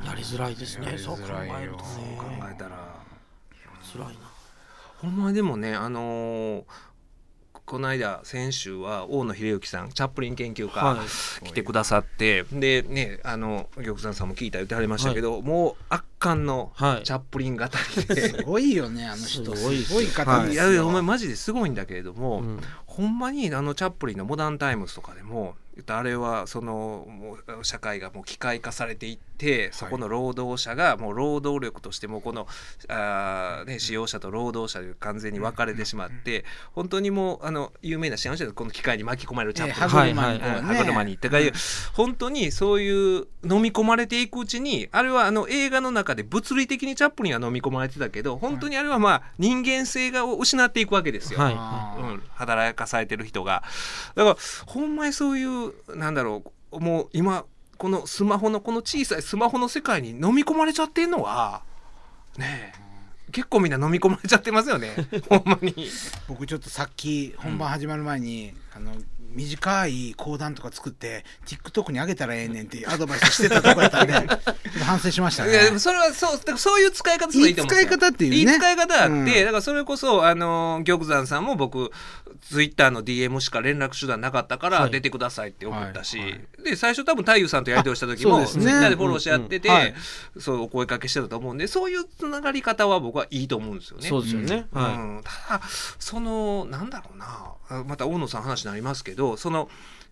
[0.04, 0.98] やりづらいですね。
[0.98, 1.22] そう考
[1.58, 2.94] えるとそうね考えたら。
[3.90, 4.30] 辛いな。
[4.98, 6.64] ほんまにでもねあのー
[7.66, 11.02] この間先週は大野秀之さんチャップリン研究家、は
[11.42, 11.46] い。
[11.46, 17.02] 来てくださってでねあの玉山さんも聞いた言ってはりましたけど、もう圧巻のはい。
[17.02, 19.56] チャップリン語りで、すごいよねあの人。
[19.56, 20.66] すごいっすすごい方ですよ、い。
[20.68, 22.60] やいやお前マジですごいんだけれども、うん。
[22.86, 32.46] ほんまにあのチャップリンの「モダンタイムス」とかでもあれはそのもう社会がもう機械化されていってそこの労働者がもう労働力としてもこの
[32.88, 40.14] あー、ね、使用者と労働者で完全に分かれてしまって本当にもうあの有名な幸せこの機械に巻き込まれるチャップリン。
[40.14, 40.58] 歯車にこうね。
[40.58, 41.52] うん歯車にってかいう
[41.92, 51.40] 本当にそういう飲み込まれていくうちにあれはあの映画の中で物理的にチャップリンは飲み込まれてたけど本当にあれはまあ人間性が失っていくわけですよ。
[51.40, 51.52] はい。
[51.52, 53.62] うん、働かされてる人が。
[54.14, 54.36] だから
[54.66, 57.44] ほんまにそういうなんだろうもう今
[57.78, 61.62] このスマホのこの小さいスマホの世界に飲み込まれちゃってんのは
[62.38, 62.86] ねえ
[63.32, 64.94] 結構みんな飲み込まれちゃってますよね。
[65.28, 65.74] ほんまに。
[66.28, 74.12] 僕ちょっとさっき本番始まる前に、あの短い講談とか作って TikTok に上げたらええねんっていうアドバイスしてたとこやったんで
[74.84, 75.52] 反省しましたね。
[75.52, 78.36] いやそれはそうそういう使い方するのいいと思ういい使い方っていうね。
[78.36, 79.24] いい使い方あって、うん。
[79.26, 81.90] だからそれこそあの玉山さんも僕
[82.48, 84.90] ツイッターの DM しか連絡手段なかったからはい。
[84.90, 86.30] 出てくださいって送ったし、はい。
[86.30, 89.74] はいで最初多分太夫さんとやり取りした時もツイッターでフォローし合ってて、うん。
[89.74, 89.94] うんはい。
[90.38, 94.08] そうお声かけしてたと思うんでそういうつながり方は僕はいいと思うんですよね。
[94.08, 95.62] そうですよね、うはん、ただ
[95.98, 97.54] そのなんだろうな。
[97.68, 99.68] あまた大野さん話になりますけどその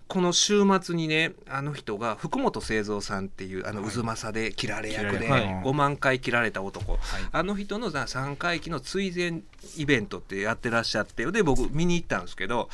[0.07, 5.65] この週末にねあの人が福本清三さんっていうあの渦政で切られ役で切られはい。
[5.65, 7.01] 5万回切られた男、はい。
[7.33, 9.43] あの人のさ3回忌の追善
[9.77, 12.69] イベントってやってらっしゃってで僕見に行ったんですけど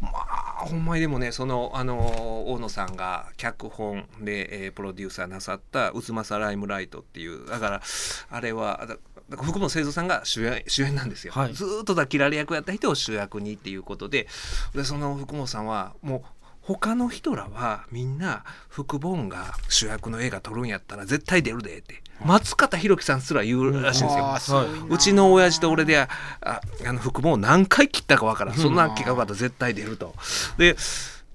[0.00, 7.82] まあほんまにでもねそのあの大野さんが脚本で、えープロデューサーなさった「渦政ライムライト」っていうだから
[8.30, 8.86] あれは
[9.30, 11.54] 福本清三さんが主演主演なんですよ、はい。
[11.54, 14.26] ずーっとだキラリ役やった人を主役にっていうことで
[14.74, 16.22] でその福本さんはもう
[16.60, 24.26] 他の人らはみんな福本が主役の映画撮るんやったら絶対出るでって松方弘樹さんすら言うらしいんですよ。
[24.26, 24.88] あーすごい。
[24.88, 26.08] なうちの親父と俺であ
[26.40, 28.56] ああの福本を何回切ったかわからん。
[28.56, 30.14] そんな企画があったら絶対出ると。
[30.58, 30.76] で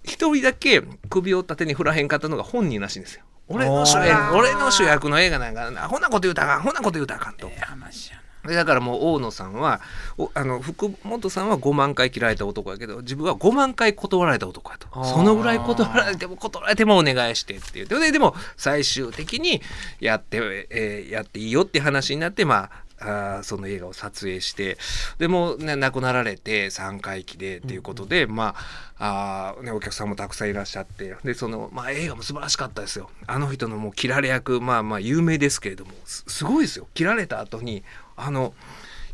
[0.04, 3.24] 一人だけ首を縦に振らへんかったのが本人らしいんですよ。
[3.48, 6.60] 俺の主演俺の主役の映画なんかアホなこと言うたらあかん。
[6.62, 7.50] アホなこと言うたらあかんと。
[7.60, 8.24] 話やな。
[8.50, 9.80] でだからもう大野さんは
[10.18, 15.04] おあの福本さんは5万回切られた男やけど自分は5万回断られた男やと。
[15.06, 18.00] そのぐらい断られても断られてもお願いしてって言って。
[18.00, 19.62] ででも最終的に
[20.02, 24.78] やって、えーやっていいよって話になってまああーその映画を撮影して
[25.18, 28.56] でも、ね、亡くなられて3回忌でっていうことで、ま
[28.98, 33.10] ああー、ね、お客さんもたくさんいらっしゃってでその、まあ、映画も素晴らしかったですよ。
[33.28, 36.88] あの人のもう切られ役まあまあ有名ですけれどもすすごいですよ。
[36.94, 37.84] 切られた後に
[38.16, 38.54] あの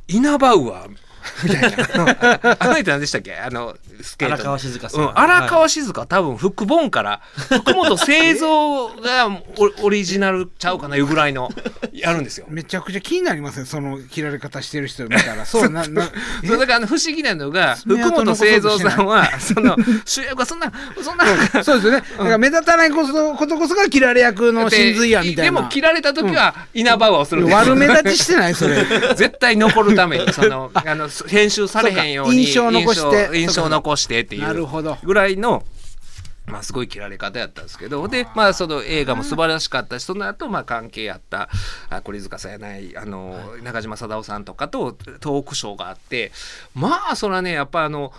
[0.08, 0.90] イナバウアー
[1.44, 2.58] みたいな。
[2.60, 3.36] あの人何でしたっけ？
[3.36, 4.36] あのスケートの。
[4.36, 5.02] 荒川静香さん。
[5.02, 7.22] うん、荒川静香、多分福本から。
[7.36, 9.28] 福本製造が
[9.82, 11.50] オオリジナルちゃうかないうぐらいの
[11.94, 12.46] やるんですよ。
[12.50, 15.46] めちゃくちゃ気になりますねその切られ方してる人見たら。
[15.46, 15.70] そう。
[15.70, 16.10] なな
[16.46, 16.58] そう。
[16.58, 19.76] だからあの不思議なのが爪福本製造さんはその
[20.06, 20.72] 主役はそんな
[21.02, 21.26] そんな
[21.64, 22.02] そうですよね。
[22.02, 25.44] だから目立たないことことこそが切られ役の真髄やみたいな。
[25.44, 28.86] でも切られた時はイナバウアーをするんです悪目立ちしてないそれ。
[29.16, 34.68] 絶対残るためにそのあの編集されへんように印象残して印象残してっていう
[35.04, 35.64] ぐらいの。
[36.50, 41.48] まあ、すごい切られ方やったんですけどで、まあ、その映画も素晴らしかったしその後、まあ関係あった
[41.92, 46.32] あ栗塚さんやないあの、中島貞夫さんとかとトークショーがあって
[46.74, 48.16] まあそれはねやっぱあの好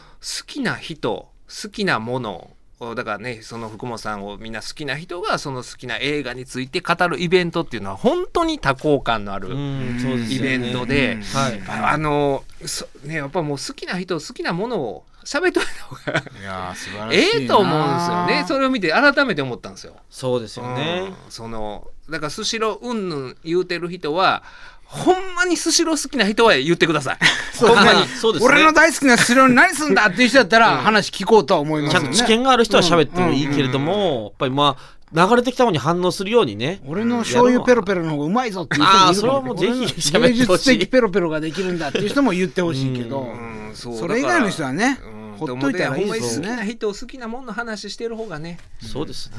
[0.46, 2.50] きな人好きなもの
[2.94, 11.62] だからねその福本さんをみんな好きな人がその好きな映画について語るイベントっていうのは本当に多幸感のあるイベントで、はい。
[11.68, 17.40] ああのそねやっぱもう好きな人好きなものを喋っといた方がいやー素晴らしいな。
[17.40, 18.44] ええと思うんですよね。
[18.48, 19.96] それを見て改めて思ったんですよ。
[20.08, 21.08] そうですよね。
[21.08, 21.30] うん。
[21.30, 24.42] そのだからスシローうんぬん言うてる人は
[24.92, 27.18] ほんまにスシロー好きな人は言ってください。
[27.54, 28.08] そうほんまに。
[28.08, 28.52] そうですね。
[28.52, 31.94] 俺の大好きな城に何すんだっていう人だったら話聞こうとは思います。
[31.94, 32.08] よね。
[32.08, 32.26] ちゃん。
[32.26, 43.72] と知見がある人は喋ってもいいけれども、やっぱりまあ流れてきたものに反応するようにね俺の醤油ペロペロの方がうまいぞっていう人もいるあーそれはもうぜひ俺の喋ってほしい芸術的ペロペロができるんだっていう人も言ってほしいけど、うん。
[43.74, 43.98] そう。
[43.98, 45.00] それ以外の人はね
[45.36, 46.48] ほっといたらいいですよね。
[46.48, 49.36] ほんまに好きな人好きなもんの話してる方がね、そうですね、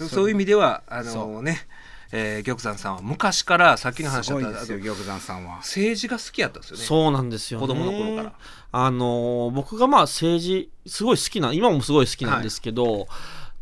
[0.00, 0.08] うん。
[0.08, 1.66] そういう意味ではあのね、
[2.10, 4.48] えー、玉山さんは昔からさっきの話すだった。
[4.48, 5.56] あとごいですよ玉山さんは。
[5.56, 6.84] 政治が好きやったんですよね。
[6.84, 7.66] そうなんですよね。
[7.66, 8.32] 子供の頃から。
[8.72, 13.08] あのー僕がまあ政治すごい好きな今もすごい好きなんですけど、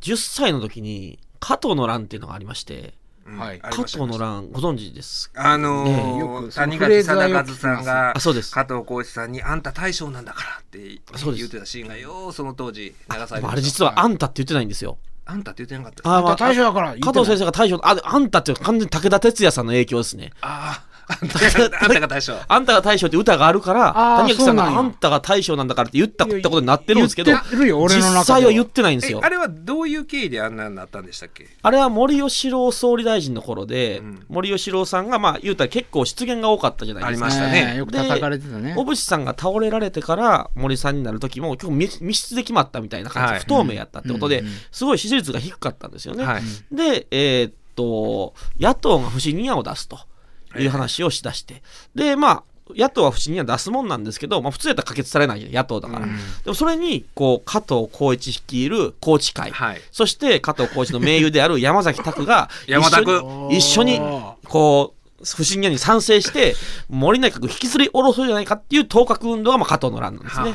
[0.00, 2.94] 10歳の時に加藤の乱っていうのがありまして
[3.26, 3.38] うん。
[3.38, 3.60] はい。
[3.60, 8.52] 加藤の乱ご存知ですあのねーよくその谷垣貞和さんがあそうです。
[8.52, 20.30] 加藤浩一さんに「あんた大将なんだから」ってそうです言ってたシーンがようその当時流されてあれ実はあんたって言ってないんですよあんたって言ってなかったああんた大将だから加藤先生が大将ああんたって完全に武田鉄矢さんの影響ですね。
[20.40, 22.34] あああんたがあんたが大将。
[22.48, 29.20] あんたが大将って歌があるから谷垣さんがあんたが大将なんだからって言ったってことになってるんですけど実際は言ってないんですよ。
[29.22, 31.46] えあれはどういう経緯であんなになったんでしたっけ？
[31.62, 34.26] あれは森喜朗総理大臣の頃で、うん。
[34.28, 37.26] 森喜朗さんがまあ言うたら結構失言が多かったじゃないですか。
[37.26, 37.70] ありましたね。
[37.70, 38.74] えーよく叩かれてたね。
[38.76, 43.40] 小渕さんが倒れられてから森さんになる時も結構密密室で決まったみたいな感じではい。
[43.40, 44.52] 不透明やったってことで、うんうん。
[44.72, 46.24] すごい支持率が低かったんですよね。
[46.24, 46.42] はい。
[46.74, 49.98] で、えーっと野党が不信任案を出すと
[50.62, 51.62] いう話をしだして、
[51.94, 52.42] でまあ
[52.74, 56.16] 野党は不信任案出すもんなんですけど、まあ、普通やったら可決されない野党だから、うん。
[56.16, 59.80] でもそれにこう加藤浩一率いる宏池会、はい。
[59.92, 63.02] そして加藤浩一の盟友である山崎拓が一緒
[63.50, 64.00] に一緒に
[64.44, 64.95] こう
[65.36, 66.54] 不信任案に賛成して
[66.88, 70.54] 森内閣引きずり下ろそうじゃないかっていう当確運動がまあ加藤の乱なんですね。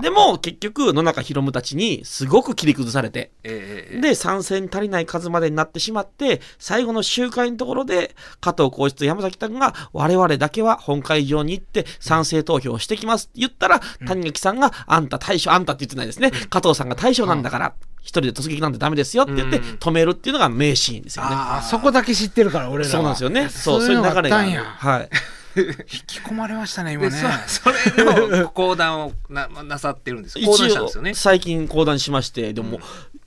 [0.00, 21.30] でも結局野中宏夢たちにすごく切り崩されてええええで参戦足りない数までになってしまって最後の集会のところで加藤浩一と山崎拓が我々だけは本会場に行って賛成投票をしてきますって言ったら、谷垣さんがあんた大将あんたって言ってないですね、加藤さんが大将なんだから、一人で突撃なんてダメですよって言ってうん止めるっていうのが名シーンですよね。
[21.32, 23.48] あそこだけ知ってるから俺らはそうなんですよね。
[23.48, 25.08] そう、そういう流れがはい。
[25.56, 25.64] 引
[26.06, 32.80] き込まれましたね今でねそそれの講談をななさってるんですよ講談したんですよね最近講談しまして、でも、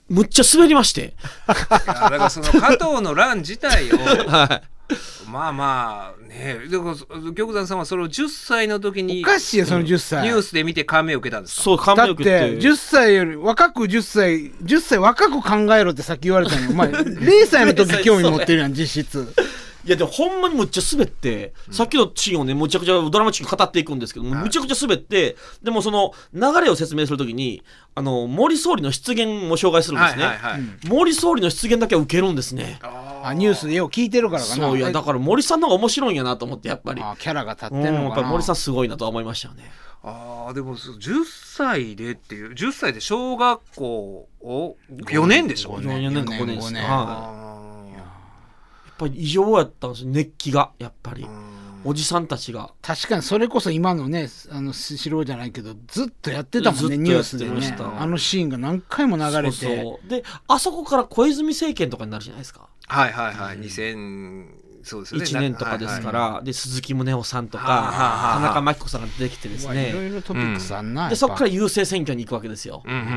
[0.08, 1.14] むっちゃ滑りまして。
[1.46, 3.96] だからその加藤の乱自体を
[4.28, 4.77] はい。
[5.30, 6.58] まあまあね。
[6.70, 10.22] でも玉山さんはそれを10歳の時におかしいよその10歳。
[10.22, 11.62] ニュースで見て感銘を受けたんですか？
[11.62, 12.68] そう、感銘を受だってけて。
[12.68, 16.70] 10歳より若く10歳10歳若く考えろってさっき言われたの。
[16.70, 19.28] お前 0歳の時興味持ってるやん実質
[19.88, 27.62] いやでもほんまにむっちゃ滑って、さっきのシーンをねむちゃくちゃドラマチックに語っていくんですけどむちゃくちゃ滑ってでもその流れを説明するときに
[27.94, 30.60] あの森総理の出現も紹介するんですね、はいはいはい。
[30.86, 32.78] 森総理の出現だけは受けるんですね。
[32.82, 34.54] あニュースでよう聞いてるからかな。
[34.54, 37.02] そういやだから森さんの方が面白いんやなと思ってやっぱり。
[37.02, 38.16] あキャラが立ってうんやっるのかな。
[38.16, 39.70] ぱり森さんすごいなとは思いましたよね。
[40.04, 45.70] ああ、でも、そう10歳でっていう、10歳で小学校を4年でしょ？
[45.70, 47.47] 五4年か5年です五年はい
[48.98, 51.26] ぱり異常やったんですよ熱気がやっぱり。
[51.84, 52.72] おじさんたちが。
[52.82, 57.76] 確かにそれこそ今のねあのスシローじゃないけどずっとやってたもんねニュースでね。
[57.98, 59.52] あのシーンが何回も流れて。
[59.52, 60.08] そうそう。
[60.08, 62.68] であそこから小泉政権とかになるじゃないですか。
[62.88, 63.58] はいはいはい。
[63.58, 64.46] 2000、
[64.82, 65.24] そうですよね。
[65.26, 73.08] 1年とかですから、で鈴木宗男さんとか、はあはあはあ田中真紀子さんが出てきてですうわいろねいろトピックスあんな、でそこから郵政選挙に行くわけですよ、うんうんうんう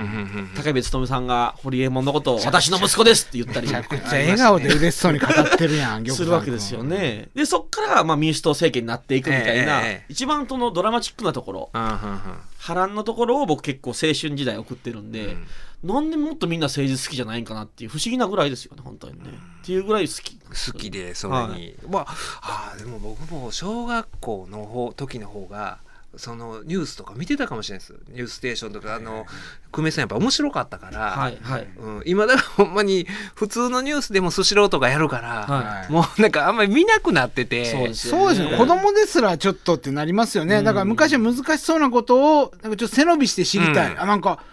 [0.44, 0.50] ん。
[0.56, 3.68] 高部勉さんが堀江門のことを私の息子ですって言ったり。
[3.68, 7.30] めちゃくちゃ笑顔で嬉しそうに語ってるやん するわけですよね。
[7.36, 10.06] でそっからまあ民主党政権になっていくみたいな、ええええ。
[10.10, 11.70] 一番そのドラマチックなところ。
[11.74, 12.22] うんうんうん。
[12.62, 15.36] 波乱のところを僕結構青春時代送ってるんで、
[15.84, 19.30] なんでもっとみんな政治好きじゃないんかなっていう不思議なぐらいですよね本当にね、
[19.64, 20.38] っていうぐらい好き。
[20.52, 21.76] 好きでそれに、はい。
[21.90, 22.06] まあ
[22.42, 25.80] あーでも僕も小学校の方時の方が
[26.18, 28.00] そのニュースとか見てたかもしれないです。
[28.10, 29.26] ニュースステーションとかあの
[29.72, 31.68] 久米さんやっぱ面白かったから、はいはい。
[31.78, 35.92] うん、今だからほんまに普通のニュースでもスシローとかやるから、はい。
[35.92, 37.64] もうなんかあんまり見なくなってて。
[37.64, 38.58] そうですよそうですね。
[38.58, 40.62] 子供ですらちょっとってなりますよね。
[40.64, 44.02] だから昔は難しそうなことをなんかちょっと背伸びして知りたい、うん。
[44.02, 44.44] あなんか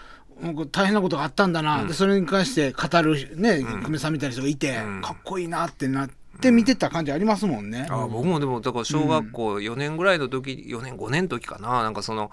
[0.70, 5.03] 大変なことがあったんだな、でそれに関して語るね久米さんみたいな人がいて、うん。
[5.03, 6.11] かっこいいなってなっ
[6.41, 11.82] て見てた感じありますもんね、あ僕もでもだから小学校4年ぐらいの時、4年5年の時かな。
[11.82, 12.30] なんかその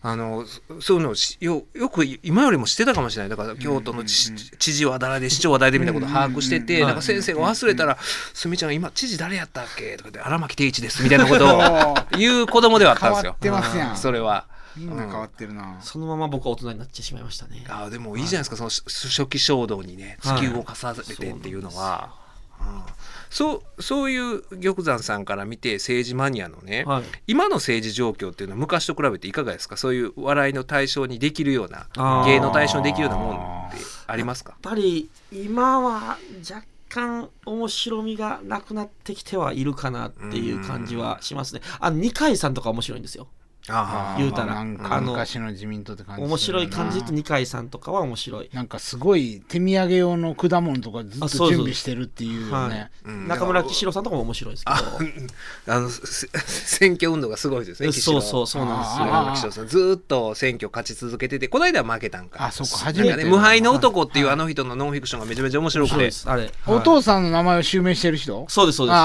[0.00, 3.28] あのそそういうのをしよよく今よりも知ってたかもしれない。
[3.30, 7.98] だから京都の知,、知事は誰で市長は誰でみたいなことを把握してて、なんか先生が忘れたら
[8.32, 13.36] 「すみちゃん今知事誰やったっけ?」とかで「荒牧定一です」みたいなことを 言う子供ではあったんですよ。
[13.40, 14.46] 変わってますやんそれは。
[14.78, 17.64] みんな変わってるな、そのまま僕は大人になってしまいましたね。
[17.68, 22.14] あーでもいいじゃないですか、その初初期衝動にね突き動かされてっていうのは、
[22.60, 22.82] うん。
[23.30, 27.02] そうそういう玉山さんから見て政治マニアのね、はい。
[27.26, 29.76] 今の政治状況っていうのは昔と比べていかがですか？
[29.76, 31.88] そういう笑いの対象にできるような
[32.24, 33.76] 芸の対象にできるようなもんって
[34.06, 34.52] ありますか？
[34.52, 36.16] やっぱり今は
[36.48, 41.60] 若干面白みがなくなってきてはいるかなっていう感じはしますね。
[41.80, 43.28] あの二階さんとか面白いんですよ。
[43.70, 44.54] あ言うたら。
[44.54, 48.50] なんかあの昔の自民党って感じ面白い感じと二階さんとかは面白い。
[48.52, 51.50] なんかすごい手土産用の果物とかずっとあそうそう。
[51.50, 53.08] 準備してるっていうよはねい。
[53.08, 53.28] うん。
[53.28, 55.74] 中村喜郎さんとかも面白いですけど。
[55.74, 59.68] あのせ選挙運動がすごいですね岸そう田そうそうなんですあ中村喜郎さん。
[59.68, 62.46] ずーっと選挙勝ち続けててこの間は負けたんか。
[62.46, 65.94] あそうかなん初めてかね無敗の男っていうあの人のノンフィクションがめちゃめちゃ面白くて。
[65.94, 66.30] 面白いです。
[66.30, 66.50] あれ。
[66.66, 66.82] おはい。
[66.84, 68.46] 父さんの名前を襲名してる人？
[68.48, 68.98] そうですそうです。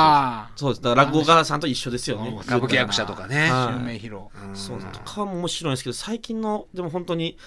[0.56, 0.82] そうです。
[0.82, 2.38] だから落語家さんと一緒ですよね。
[2.46, 3.50] 歌舞伎役者とかね。
[3.50, 3.74] はい。
[3.74, 4.22] 襲名披露
[4.54, 7.38] そうとかも面白いんですけど最近のでも本当に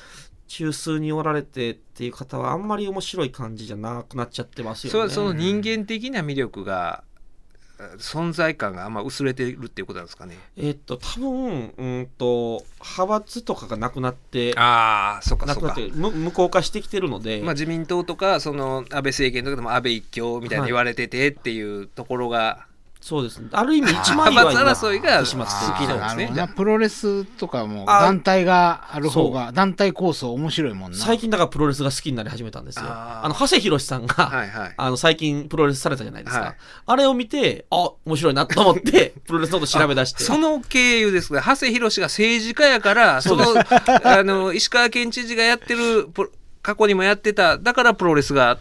[0.48, 5.08] 中枢におられてっていう方はあんまり面白い感じじゃなくなっちゃってますよね。
[5.08, 7.02] そその人間的な魅力が
[7.78, 10.36] え存在感があんま薄れてるっていうことなんですかね。
[10.56, 15.68] えっと多分うんと派閥とかがなくなってああそっかそっか。
[15.68, 22.66] なくなってむ無効化してきてるので、まあ、自民党とかその安倍政権とかでも安倍一強みたいに言われててっていうところが、
[23.06, 23.38] そうです。
[23.38, 26.48] ねある意味一枚派岩閥争いがします好きなんですね。
[26.56, 30.98] プロレスとかもあ団体がある方が団体構想面白いもんな。
[30.98, 32.86] 最近だからプロレスが好きになり始めたんですよ。
[32.88, 34.74] あの長谷博さんが、はいはい。
[34.76, 36.56] あの最近プロレスされたじゃないですか、はい。
[36.84, 40.24] あれを見てあ面白いなと思って プロレスのこと調べ出して。
[40.24, 43.44] その経由ですが長谷博が政治家やからその
[44.02, 46.30] あの石川県知事がやってるプロ
[46.66, 48.58] 過去にもやってただからプロレスが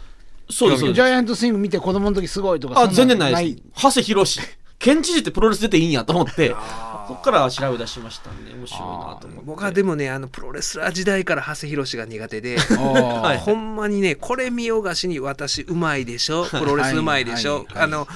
[0.50, 3.54] そうですジャイアントスイング見て子供の時すごいとかあ全然ない。
[3.54, 3.82] です。
[3.82, 4.24] 長谷博
[4.78, 6.54] 県知事ってプロレス出ていいんやと思って。
[7.08, 8.86] そっから調べ出しましたんで面白いな
[9.20, 9.40] と思って。
[9.44, 13.38] 僕はでもねあのプロレスラー時代から長谷博が苦手で はい。
[13.38, 16.44] ほんまにねこれ見よがしに私うまいでしょ？
[16.46, 17.64] プロレスうまいでしょ、はい。
[17.64, 17.74] はい。
[17.74, 18.08] はいあの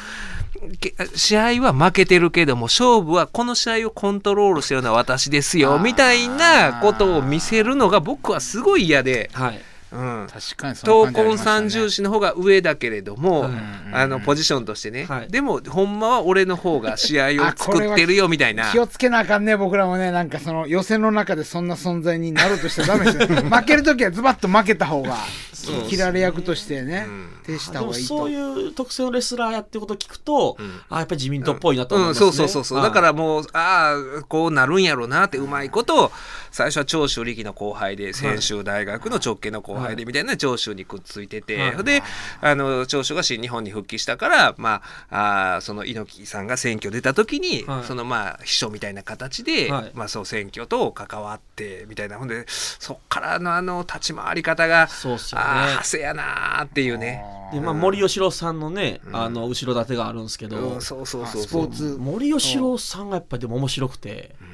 [0.78, 9.60] け試合は負けてるけども勝負はこの試合をコントロールしてるのは私ですよみたいなことを見せるのが僕はすごい嫌で、はい
[9.92, 15.28] うん、確かに闘魂三重視の方が上だけれども、んあのポジションとしてね、はい。
[15.28, 18.70] でもほんまは俺の方が試合を作ってるよみたいな。
[18.70, 20.12] 気をつけなあかんね僕らもね。
[20.12, 23.26] なんかその予選の中でそんな存在になろうとしちゃダメですよ。
[23.26, 25.16] 負ける時はズバッと負けた方が
[25.52, 27.28] そう切られ役としてねうん。
[27.44, 28.08] 徹した方がいいと。
[28.08, 30.80] そういう特性のレスラーやってることを聞くと、ん。
[30.88, 32.88] あやっぱり自民党っぽいなと思いうん、ますね、そうそうそうそう、はい。
[32.88, 36.12] だからもうああこうなるんやろうなってうまいことを
[36.50, 42.02] 最初は長州力の後輩で専修大学の直系の後輩でみたいな長州にくっついてて、はいで
[42.40, 47.84] あの長州が新日本に復帰したから、まあ、あーその猪木さんが選挙出た時に、はい。
[47.84, 49.90] そのまあ秘書みたいな形で、はい。
[49.94, 55.46] まあ、そう選挙と関わってみたいなほんでそっからのあの立ち回り方がそうっすよね。
[55.46, 57.24] ああやなーっていうね。
[57.52, 61.96] で、まあ、森喜朗さんのね、あの、後ろ盾があるんですけど、うん、そうそうそうスポーツ。
[61.98, 64.49] 森喜朗さんがやっぱりでも面白くて、やっ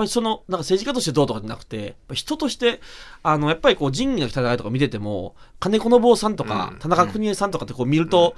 [0.00, 2.80] ぱりその、なんか政治家としてどうとかじゃなくて、人として、
[3.22, 6.78] あの、やっぱりこう、仁義の戦いとか見てても、金子信夫さんとか、うん。
[6.78, 8.34] 田中邦衛さんとかってこう見ると、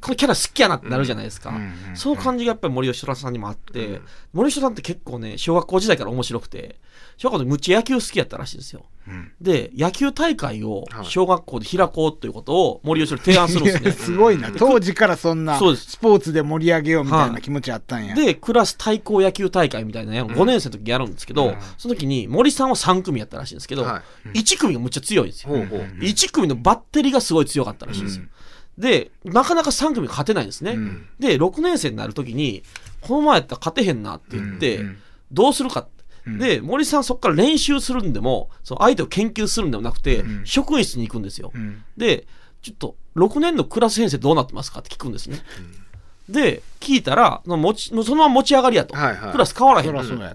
[0.00, 1.50] このキャラ好きやなってなるじゃないですか。
[1.50, 1.96] うん。
[1.96, 4.00] その感じがやっぱり森喜朗さんにもあって、
[4.32, 6.76] 森喜朗さんって結構ね、小学校時代から面白くて、
[7.16, 8.84] 小学校でむっちゃ野球好きやったらしいんですよ。
[9.08, 13.90] うんで、野球大会をはい小学校で開こうということを森吉郎提案するんですね。
[13.92, 14.50] すごいな。
[14.56, 18.14] 当時からそんなそうですスポーツで盛り上げようみたいはない気持ちあったんや。
[18.14, 24.02] で、クラス対抗野球大会みたいなのを5年生の時にやるんですけど、その時に森さんは3組やったらしいんですけど、は
[24.34, 25.50] 1組がむっちゃ強いんですよ。
[25.50, 28.24] ほうほう1組のバッテリーがすごい強かったらしいんですよ。
[28.78, 30.74] で、なかなか3組勝てないんですね。
[30.74, 32.62] んで、6年生になる時に、
[33.00, 34.84] この前やったら勝てへんなって言って、
[35.32, 35.97] どうするかって。
[36.28, 41.50] うんで、森さんそこから練習するんでも、その相手を研究するんでもなくて、うん職員室に行くんですよ。
[41.54, 42.26] うんで、
[42.62, 45.38] ちょっと、6年のクラス編成どうなってますかって聞くんですね。
[46.28, 48.94] で、聞いたら、その持ちそのまま持ち上がりやと。
[48.94, 49.86] はいはいクラス変わらへん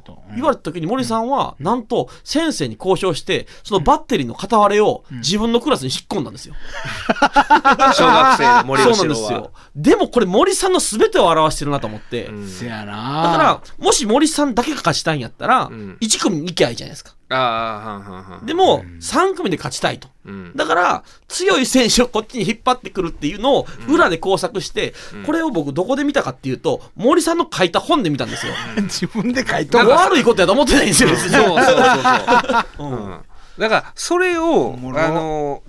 [0.01, 0.21] と。
[0.27, 6.55] うん言われた時に森さんは、なんと先生に交渉して、そのバッテリーの片割れを自分のクラスに引っ込んだんですよ。
[7.95, 9.51] 小学生の森そう吉郎はなんですよ。
[9.75, 12.25] でもこれ森さんの全てを表してるなと思って。
[12.25, 13.31] うんせやな。
[13.31, 17.13] だから、もし森さんだけが勝ちたいんやったら、ん1組に行きゃいいじゃないですか。
[17.33, 18.45] ああはんはんはん。
[18.45, 20.07] でも、3組で勝ちたいと。
[20.25, 20.51] うん。
[20.55, 24.93] だから、強い選手をこっちに引っ張ってくるっていうのを裏で工作して、
[25.25, 28.53] これを僕どこで見たかっていうと、森さんの書いた本で見たんですよ。
[28.83, 31.31] 自分で書いとるなんか悪いことやと思ってないんですよ、別に。
[31.31, 31.65] そうそうそう
[32.77, 32.87] そう。
[32.87, 33.05] うん。
[33.05, 33.19] うん。
[33.57, 35.63] だから、それをあの、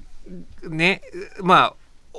[0.68, 1.02] ね、
[1.42, 1.74] まあ、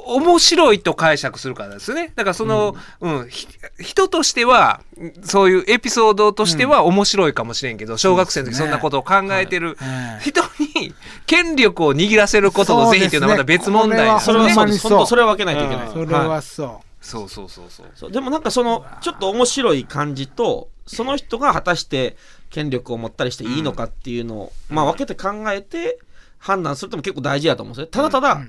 [0.06, 2.14] 面白いと解釈するからですね。
[2.16, 3.48] だからその、うん、ひ
[3.80, 4.82] 人としては、
[5.24, 10.30] そういうエピソードとしては面白いかもしれんけど、小学生の時そんなことを考えてるはい。
[10.30, 10.42] 人
[10.80, 10.94] に
[11.26, 14.50] 権力を握らせることの是非っていうのはまた別問題ですよね。
[14.54, 15.90] それはそうそう本当それは分けないといけない。
[15.90, 17.88] それはそそうそうそうそう。
[17.96, 18.12] そう。
[18.12, 22.16] でもなんかそのちょっと面白い感じとその人が果たして
[22.50, 26.00] 権力を持ったりしていいのかっていうのを、まあ分けて考えて
[26.40, 28.42] 判断するっても結構大事だと思うんですよただただ、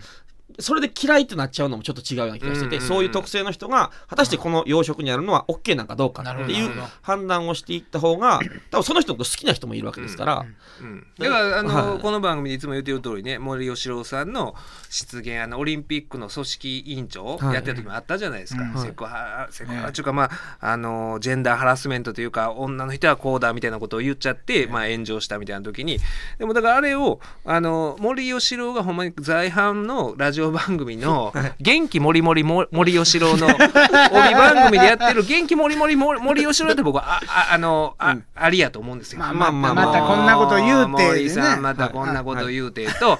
[0.59, 6.71] それで嫌いってなっちゃうのもちょっと違うような気がしてて、うんうんうんそういう特性の人が果たしてこの養殖にあるのは OK なんかどうかっていう
[7.03, 8.41] 判断をしていった方が
[8.71, 10.47] 多分その人のこと好きな人もいるわけですから、
[10.81, 12.01] うんだからあの、はい。
[12.01, 14.55] この番組でいつも言ってる通りね森喜朗さんの
[14.91, 17.55] 出現あのオリンピックの組織委員長はい。
[17.55, 18.83] やってる時もあったじゃないですか、うん。
[18.83, 20.31] セクハラセクハラねっていうかまあ
[20.61, 25.99] あのジェンダーハラスメントというか女の人はこうだみたいなことを言っちゃって、まあ、炎上したみたいな時に。
[26.39, 37.21] でもだからあれをあの森喜朗がほんまに在阪のラジオ番組の 「元気もりもりも森喜朗」の帯番組でやってる「元気もりもりも森喜朗」って僕はあ
[37.51, 39.19] ああのあ,、ありやと思うんですよ。
[39.19, 43.19] まあまあまあまたこんなこと言うて森さねんまたこんなこと言うてと、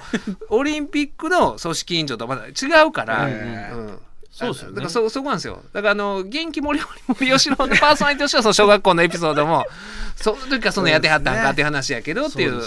[0.49, 2.51] オリンピックの組織委員長とまた違
[2.87, 3.99] うから、えうん
[4.37, 4.75] そうですよね。
[4.75, 5.63] だからそそこなんですよ。
[5.73, 9.65] だからあの元気森森吉郎のパーソナリティとしてはその小学校のエピソードも
[10.15, 12.61] その時からそのやってはったんかっていう話やけどっていう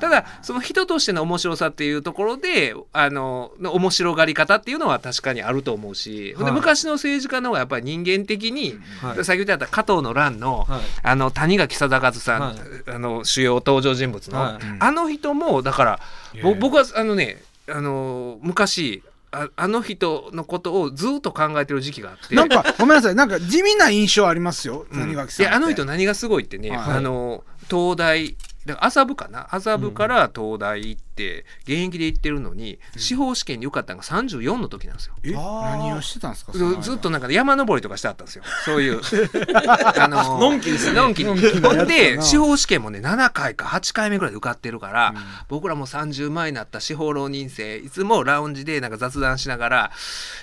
[0.00, 6.44] ただその人としての面白さっていうところであのの面白がり方っていうのは確かにあると思うし、はい。
[6.46, 9.24] で昔の政治家の方がやっぱり人間的に、はい。
[9.24, 12.54] 先ほど言った加藤の乱の,、はいあの谷垣貞和さん、はい。
[12.88, 14.58] あの主要登場人物の、はい。
[14.80, 16.00] あの人もだから
[16.42, 19.02] ぼ僕はあのねあの昔
[19.32, 22.34] ああの人のことをずっと考えてる時期があって。
[22.34, 23.14] なんかごめんなさい。
[23.14, 24.86] なんか地味な印象ありますよ。
[24.90, 25.00] うん。
[25.00, 25.50] 谷垣さんって。
[25.50, 26.96] いやあの人何がすごいってね、はい。
[26.96, 28.36] あの東大
[28.66, 29.48] だから麻布かな？
[29.50, 35.14] 麻布から東大行って、現役で行ってるのに、司法試験に受かったのが34の時なんですよ。
[35.22, 35.32] え？
[35.32, 36.52] 何をしてたんですか？
[36.52, 38.44] ずずっとなんか山登りとかしてあったんですよ。
[38.66, 39.00] そういう。
[39.98, 41.60] あののんきですねのんきに。
[41.60, 45.14] ほんで、司法試験もね、7回か8回目ぐらいで受かってるから、
[45.48, 49.90] 僕らも30前になった司法浪人生、いつもラウンジでなんか雑談しながら、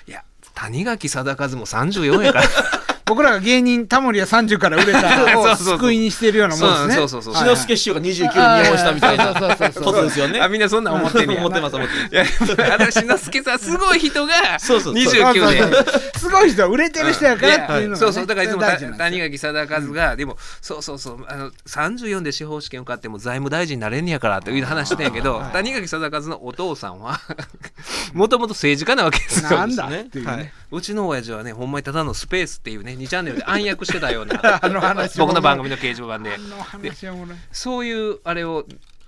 [0.06, 2.48] いや、谷垣貞和も34やから。
[3.08, 5.78] 僕らが芸人タモリは30から売れたを そうそうそう。
[5.78, 6.94] 救いにしてるようなもんですね。
[6.94, 7.44] そうそうそうそう。
[7.44, 10.40] はい志の輔師匠が29に日本したみたいなことですよね。
[10.40, 11.40] あ、みんなそんなん思ってんねや。
[11.44, 12.52] 思ってます、思ってます。
[12.52, 15.04] いや、私のすけさん、すごい人がそうそうそう。
[15.04, 15.58] 29で。
[15.58, 16.18] そうそうそう。
[16.18, 18.26] すごい人は売れてる人やからっていうのそうそう。
[18.26, 21.24] だからいつも谷垣貞和が、でもそうそうそう。
[21.28, 27.20] あの34で司法試験受かっても財務大臣になれんねやからという話してんやけど、谷垣貞和のお父さんは
[28.12, 29.50] もともと政治家なわけですよ。
[29.50, 29.88] なんだ。
[30.70, 36.38] うちの親父はね、ほんまにただのスペースっていうね、2チャンネルで暗躍してたような、 あの話僕の番組の掲示板で。
[37.52, 38.64] そういうあれを、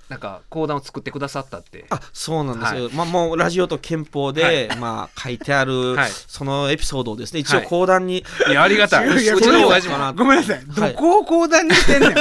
[0.09, 1.87] なんか講談を作ってくださったって。
[1.89, 6.11] あそうなんですよ、はまあ、もうラジオと憲法で、まあ、書いてある、はい。
[6.11, 9.07] そのエピソードをですね一応はい講談に、いや、ありがたい。
[9.15, 10.65] うちの親父もこれはごめんなさい。
[10.67, 12.15] どこを講談にしてんねん、 い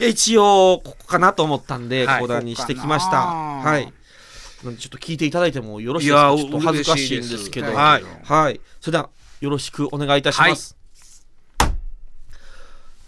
[0.00, 2.20] や一応ここかなと思ったんではい。
[2.20, 3.16] 講談にしてきました。
[3.16, 3.90] はい。
[4.62, 6.36] ちょっと聞いていただいてもよろしいですか？
[6.36, 7.68] ちょっと恥ずかしいんですけど。
[7.68, 8.32] 嬉しい。
[8.32, 9.08] はい、それでは
[9.42, 10.76] よろしくお願いいたします、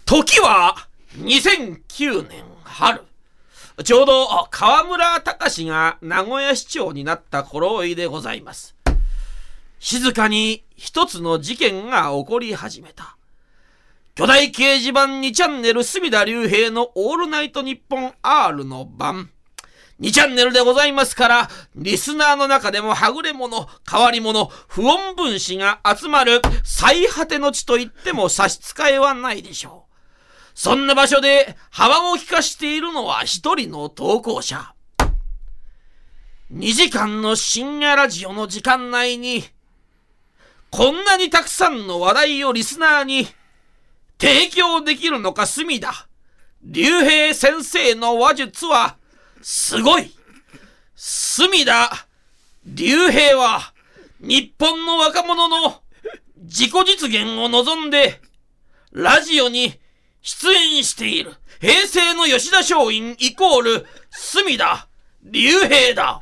[0.05, 0.75] 時は
[1.13, 3.01] 2009年春。
[3.85, 8.75] ちょうど河村隆が名古屋市長になった頃合いでございます。
[9.79, 13.15] 静かに一つの事件が起こり始めた。
[14.13, 19.29] 巨大掲示板2チャンネル隅田隆平のオールナイトニッポン R の番。
[20.01, 29.95] 2チャンネルでございますから、リスナーの中でもはぐれ者、変わり者、不穏分子が集まる最果ての地と言っても差し支えはないでしょう。
[30.53, 34.73] そんな場所で幅を利かしているのは一人の投稿者。
[36.53, 39.45] 2時間の深夜ラジオの時間内に、
[40.71, 43.27] こんなにたくさんの話題をリスナーに
[44.19, 46.07] 提供できるのか隅田。
[46.61, 48.97] 竜兵先生の話術は、
[49.47, 50.11] すごい。
[50.95, 52.07] 隅田、
[52.65, 53.73] 竜兵は、
[54.19, 55.83] 日本の若者の
[56.37, 58.19] 自己実現を望んで、
[58.91, 59.79] ラジオに
[60.23, 61.35] 出演している。
[61.61, 64.87] 平成の吉田松陰イコール、隅田、
[65.21, 66.19] 竜兵だ。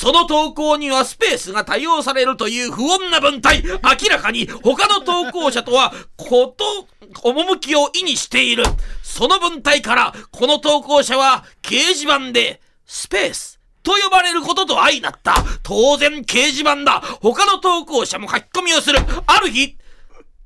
[0.00, 6.88] その投稿にはスペースが多用されるという不穏な文体、明らかに他の投稿者とはこと、
[7.22, 8.64] 趣を意にしている。
[9.02, 15.34] その文体から、この投稿者は掲示板でスペースと呼ばれることと相なった。
[15.62, 17.02] 当然掲示板だ。
[17.20, 19.00] 他の投稿者も書き込みをする。
[19.26, 19.76] ある日、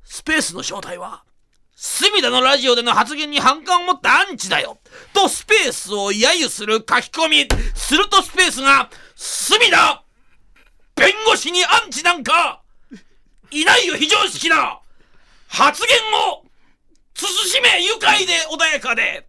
[0.03, 1.23] スペースの正体は、
[1.77, 4.79] 隅田のラジオでの発言に反感を持ったアンチだよ
[5.13, 7.47] とスペースを揶揄する書き込み。
[7.73, 10.03] するとスペースが、隅田
[10.95, 12.61] 弁護士にアンチなんか
[13.51, 14.79] いないよ非常識な
[15.47, 15.97] 発言
[16.31, 16.43] を
[17.13, 19.27] 慎め愉快で穏やかで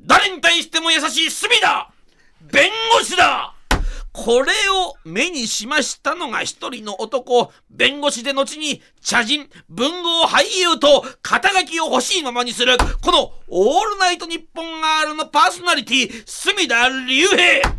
[0.00, 1.90] 誰に対しても優しい隅田
[2.40, 3.54] 弁護士だ。
[4.12, 17.77] これを目にしましたのが一人の男、弁護士で後に茶人、文豪俳優と肩書きを欲しいままにする、このオールナイトニッポン R のパーソナリティ、隅田隆平。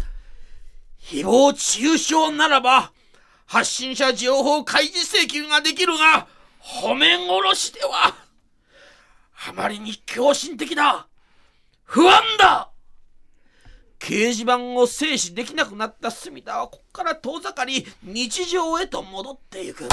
[1.09, 2.91] 誹謗中傷ならば、
[3.47, 6.27] 発信者情報開示請求ができるが、
[6.61, 8.13] 褒め殺しでは、
[9.47, 11.07] あまりに狂信的だ。
[11.83, 12.69] 不安だ
[13.97, 19.85] 掲示板を制止できなくなった隅田はここから遠ざかり日常へと戻っていく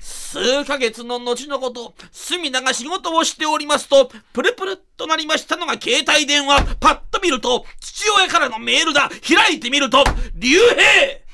[0.00, 6.76] 数ヶ月の後のこと隅田が仕事をしておりますとプルプルっとなりましたのが携帯電話。
[6.80, 9.10] パッと見ると父親からのメールだ。
[9.26, 10.02] 開いてみると
[10.34, 11.24] 竜兵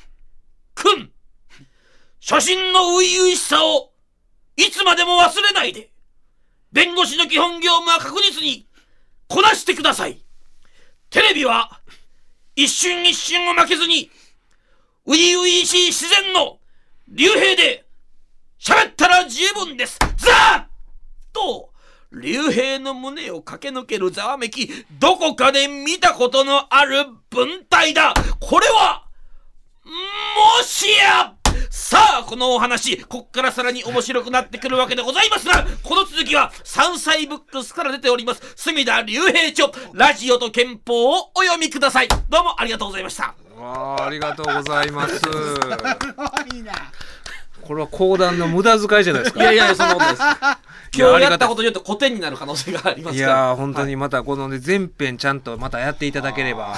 [0.75, 1.11] くん。
[2.21, 3.91] 初心の初々しさを
[4.57, 5.89] いつまでも忘れないで。
[6.71, 8.67] 弁護士の基本業務は確実に
[9.27, 10.21] こなしてください。
[11.09, 11.81] テレビは
[12.55, 14.11] 一瞬一瞬を負けずに、
[15.05, 16.59] ういういしい自然の
[17.07, 17.86] 竜兵で
[18.59, 19.97] 喋ったら十分です。
[20.17, 20.65] ザーッ
[21.31, 21.69] と、
[22.11, 28.13] 竜兵の胸を駆け抜けるざわめき、どこかで見たことのある文体だ。
[28.39, 29.03] これは、
[29.85, 31.35] もしや
[31.69, 42.07] さあ、このお話、こっからさらに面白くなってくるわけでございますが、この続きは、山菜ブックスから出ております、隅田竜兵著、ラジオと憲法をお読みください。
[42.29, 43.35] どうもありがとうございました。
[43.57, 45.15] わあありがとうございます。
[46.53, 46.73] いいな
[47.67, 49.41] これは講談の無駄遣いじゃないですか。
[49.41, 50.21] いやいや、そんなことです。
[50.95, 53.33] いや今日やありがたいったことによって古典になる可能性がありますいから。
[53.33, 56.73] やー本当にまたこのね全編ちゃんとまたやっていただければ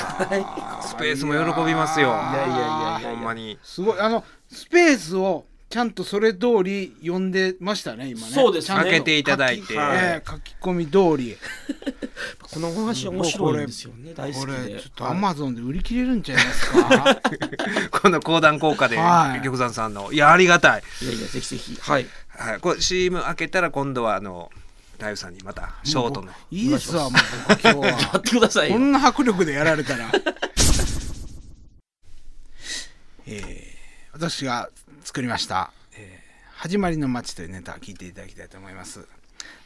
[0.81, 2.07] スペースも喜びますよ。
[2.07, 3.59] いやいやいやいやほんまに。
[3.63, 11.37] すごいあのスペースをちゃんとそれ通り読んでましたね今ねそうですね開けていただいて書き,、ええ書き込み通り
[12.41, 14.13] このお話面白いんですよね。
[14.15, 14.73] 大好こきで。
[14.73, 17.21] れちょっとアマゾンで売り切れるんちゃいますか？
[18.01, 20.83] この講談効果ではい玉山さんのいやありがたい。
[21.03, 21.77] いやいや、ぜひぜひ。
[21.79, 22.07] はい。
[22.29, 24.49] はい、これ CM 開けたら今度はあの
[24.93, 26.31] 太夫さんにまたショートの。
[26.49, 27.11] いいですわもう
[27.49, 28.73] 僕今日やは ってくださいよ。
[28.73, 30.11] こんな迫力でやられたら
[33.27, 33.69] えー
[34.11, 34.69] 私が
[35.09, 36.29] 作りました、えー
[36.59, 39.07] 始まりの街」というネタを聞いていただきたいと思います。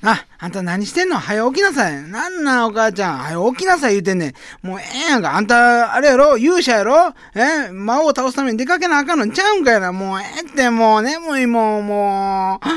[0.06, 1.18] あ、あんた何してんの？
[1.18, 1.93] 早起きなさい。
[2.10, 3.18] なんなんお母ちゃん。
[3.20, 4.34] 早起きなさい言うてんね
[4.64, 4.68] ん。
[4.68, 5.38] もうええやんか。
[5.38, 6.38] あんた、あれやろ？
[6.38, 7.14] 勇者やろ？
[7.36, 9.30] え魔王を倒すために出かけなあかんの？
[9.30, 9.93] ちゃうんかやな。
[9.93, 12.68] もうええって、もう眠いもん、もう。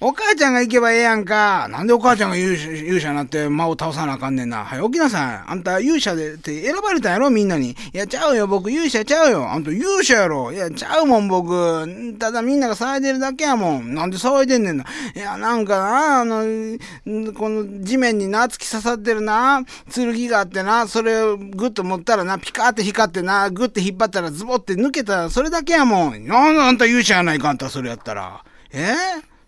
[0.00, 1.68] お母ちゃんが行けばええやんか。
[1.68, 4.64] なんでお母ちゃんが勇者勇者になって魔王倒さなあかんねんな？
[4.64, 5.50] 早起きなさい。
[5.50, 7.28] あんた勇者でって選ばれたんやろ？
[7.28, 7.72] みんなに。
[7.72, 8.46] いや、ちゃうよ。
[8.46, 9.52] 僕勇者ちゃうよ。
[9.52, 10.50] あんた勇者やろ？
[10.50, 12.16] いや、ちゃうもん、僕。
[12.18, 13.94] ただみんなが騒いでるだけやもん。
[13.94, 14.86] なんで騒いでんねんな？
[15.14, 19.62] いや、なんかな、あの、この地面にな、突き刺さってるな、
[19.92, 26.26] 剣があってな、それをグッと持ったらな、ピカーって光ってな、グッて引っ張ったらズボって抜けたら、それだけやもん。
[26.26, 28.44] なんであんた勇者やないか、んたそれやったら。
[28.72, 28.94] え？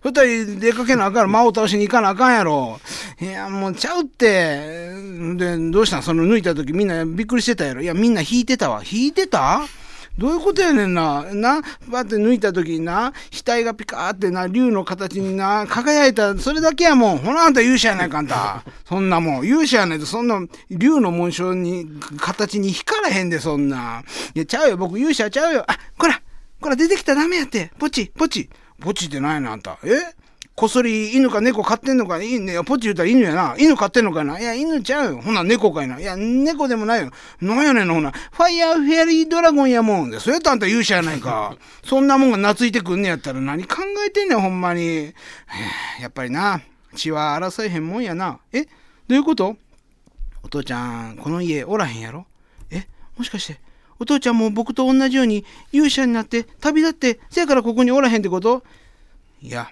[0.04, 2.80] 二人出かけなあかん魔王倒しに行かなあかんやろ。
[3.20, 4.90] いや、もうちゃうって。
[5.36, 6.02] で、どうしたん？
[6.02, 7.82] その抜いた時みんなびっくりしてたやろ。
[7.82, 8.82] いや、みんな引いてたわ。
[8.84, 9.62] 引いてた？
[10.18, 11.24] どういうことやねんな。
[11.32, 17.18] な、バって抜いた時にな、額がピカーってな、竜の形にな、輝いた、それだけやもん。
[17.18, 18.62] ほら、あんた勇者やないか、あんた。
[18.84, 19.46] そんなもん。
[19.46, 20.40] 勇者やないと、そんな、
[20.70, 21.88] 竜の紋章に、
[22.18, 24.02] 形に光らへんで、そんな。
[24.34, 24.76] いや、ちゃうよ。
[24.76, 25.64] 僕勇者ちゃうよ。
[25.66, 26.20] あ、こら、
[26.60, 27.72] こら、出てきたらダメやって。
[27.78, 28.50] ポチ、ポチ。
[28.80, 29.78] ポチってないな、あんた。
[29.84, 29.88] え？
[30.54, 32.22] こっそり犬か猫飼ってんのか？
[32.22, 32.62] いいね。
[32.62, 33.54] ポチ言うたら犬やな。
[33.58, 34.38] 犬飼ってんのかな？
[34.38, 35.22] いや、犬ちゃうよ。
[35.22, 35.98] ほな、猫かいな。
[35.98, 37.10] いや、猫でもないよ。
[37.40, 38.10] なんやねんの、ほな。
[38.10, 40.10] ファイヤーフェアリードラゴンやもん。
[40.10, 41.56] で、それやったらあんた勇者やないか。
[41.84, 45.14] そんなもんが懐いてくんねやったら何考えてんねん、ほんまに。
[46.00, 46.60] やっぱりな、
[46.94, 48.38] 血は争えへんもんやな。
[48.52, 48.68] えど
[49.10, 49.56] ういうこと？
[50.42, 52.26] お父ちゃん、この家おらへんやろ？
[52.70, 52.86] え
[53.16, 53.58] もしかして、
[53.98, 58.62] お父ちゃんも僕と同じように勇者になって旅立って、せやからここにおらへんってこと？
[59.40, 59.70] いや、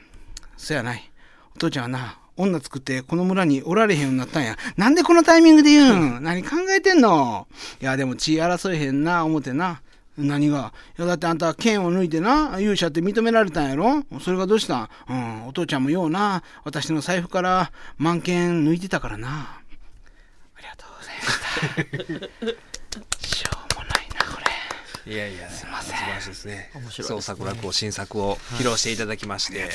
[0.61, 1.11] そやない。
[1.57, 4.57] お父ちゃんはな、女作ってこの村におられへんようになったんや。
[4.77, 6.23] なんでこのタイミングで言うん？
[6.23, 7.49] 何考えてんの？
[7.81, 9.81] いや、でも血争えへんな、思ってな。
[10.19, 10.73] 何が？
[10.99, 14.05] いや、だってあんた剣を抜いてな、勇者って認められたんやろ？
[14.21, 14.83] それがどうした？
[14.83, 19.29] んうん、お父ちゃんもような、私の財布から万剣抜いてたからな。
[19.29, 21.17] ありがとうござい
[22.21, 22.55] まし
[23.21, 23.27] た。
[23.27, 24.41] しょうもないな、こ
[25.07, 25.13] れ。
[25.13, 25.97] いやいや、すみません。
[25.97, 26.71] 素晴らしいですね。
[26.75, 29.71] 面白いですね創作落語新作を披露していただきまして。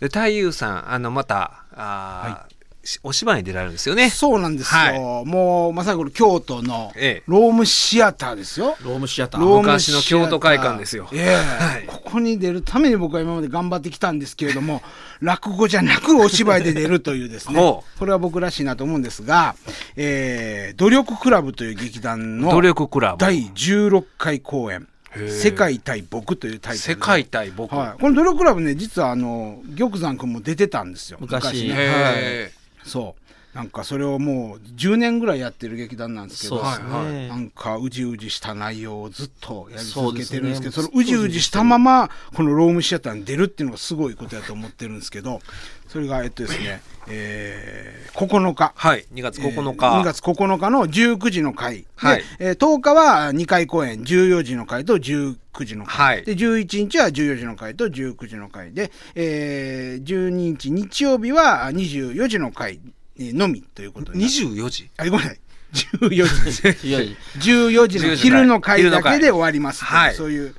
[0.00, 4.08] で、太夫さん、あの、また、あーしお芝居に出られるんですよね。
[4.08, 4.80] そうなんですよ。
[4.80, 8.76] はもう、まさにこれ京都のええロームシアターですよ。
[8.82, 9.44] ロームシアター。
[9.44, 14.80] 昔の京都会館ですよええはいここに出るために僕は今まで頑張ってきたんですけれども、
[15.20, 19.56] 落語じゃなくお芝居で出るというですね ほ、これは僕らしいなと思うんですが、
[19.96, 23.18] えー、努力クラブという劇団の努力クラブ。
[23.18, 24.86] 第16回公演、
[25.28, 27.74] 世界対僕というタイトルで世界対僕。
[27.74, 28.00] はい。
[28.00, 31.18] この努力クラブね、実はあの、玉山君も出てたんですよ。
[31.20, 31.74] 昔ね。
[31.74, 32.52] はいへ
[32.84, 33.25] そう。
[33.56, 36.62] なんかそれをもう10年ぐらいやってる劇団なんですけど、ね。
[36.62, 45.40] はいなんかうじうじした内容をずっとやり続けてるんですけど、そのうじうじしたまま、このロームシアターに出るっていうのがすごいことやと思ってるんですけど、
[45.88, 48.72] それが、えっとですね、えー、9日。
[48.74, 49.06] はい。
[49.14, 49.78] 2月9えー日。
[49.78, 51.86] 2月9日の19時の回。
[51.94, 56.16] はいで、えー10日は2回公演、14時の回と19時の回。
[56.16, 64.90] はいで、11日は14時の回と19時の回で、えー、12日日曜日は24時の回えーのみということになって24時？
[64.96, 65.40] あ、ごめんなさい。
[65.72, 66.86] 14時です。
[66.86, 69.84] いやいや14時の昼の回だけで終わります。
[69.84, 70.54] はいそういう。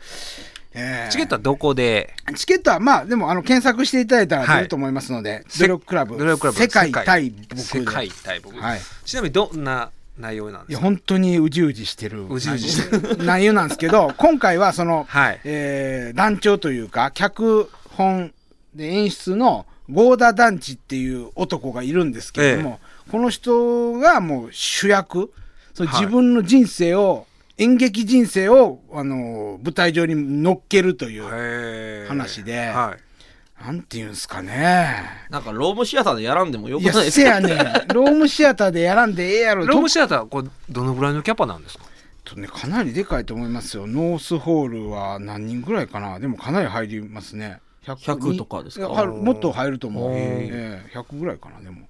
[0.73, 2.13] えーチケットはどこで？
[2.35, 6.17] チケットは、まあ、でも、あの、検索していただいたら出ると思いますので、せ努力クラブ。
[6.17, 7.61] 努力クラブ世界対僕で。
[7.61, 8.55] 世界対僕。
[8.59, 8.79] はい。
[9.03, 9.89] ちなみにどんな
[10.19, 10.83] 内容なんいや、ですか？
[10.83, 12.27] 本当にうじうじしてる。
[12.29, 18.31] うじうじして内容なんですけど、 今回はその、はいえー、団長というか、脚本
[18.75, 22.79] で演出の合田団地っていう男がいるんですけれども、
[23.11, 25.31] この人がもう主役、
[25.73, 27.25] そのはい自分の人生を、
[27.57, 33.63] 演劇人生を、あの、舞台上に乗っけるという、話ではい。
[33.65, 35.03] なんていうんですかね。
[35.31, 37.25] なんかロームシアターでやらんでもよいや、くないですか？
[37.25, 37.87] せやねん。
[37.91, 39.65] ロームシアターでやらんでええやろ。
[39.65, 41.85] ロームとシアター、これ、どのぐらいのキャパなんですか？
[42.23, 43.87] とね、かなりでかいと思いますよ。
[43.87, 46.19] ノースホールは何人ぐらいかな。
[46.19, 47.59] でもかなり入りますね。
[47.95, 48.87] 100とかですか？
[49.05, 50.11] もっと入ると思う。
[50.13, 51.87] ええ100ぐらいかな、でも。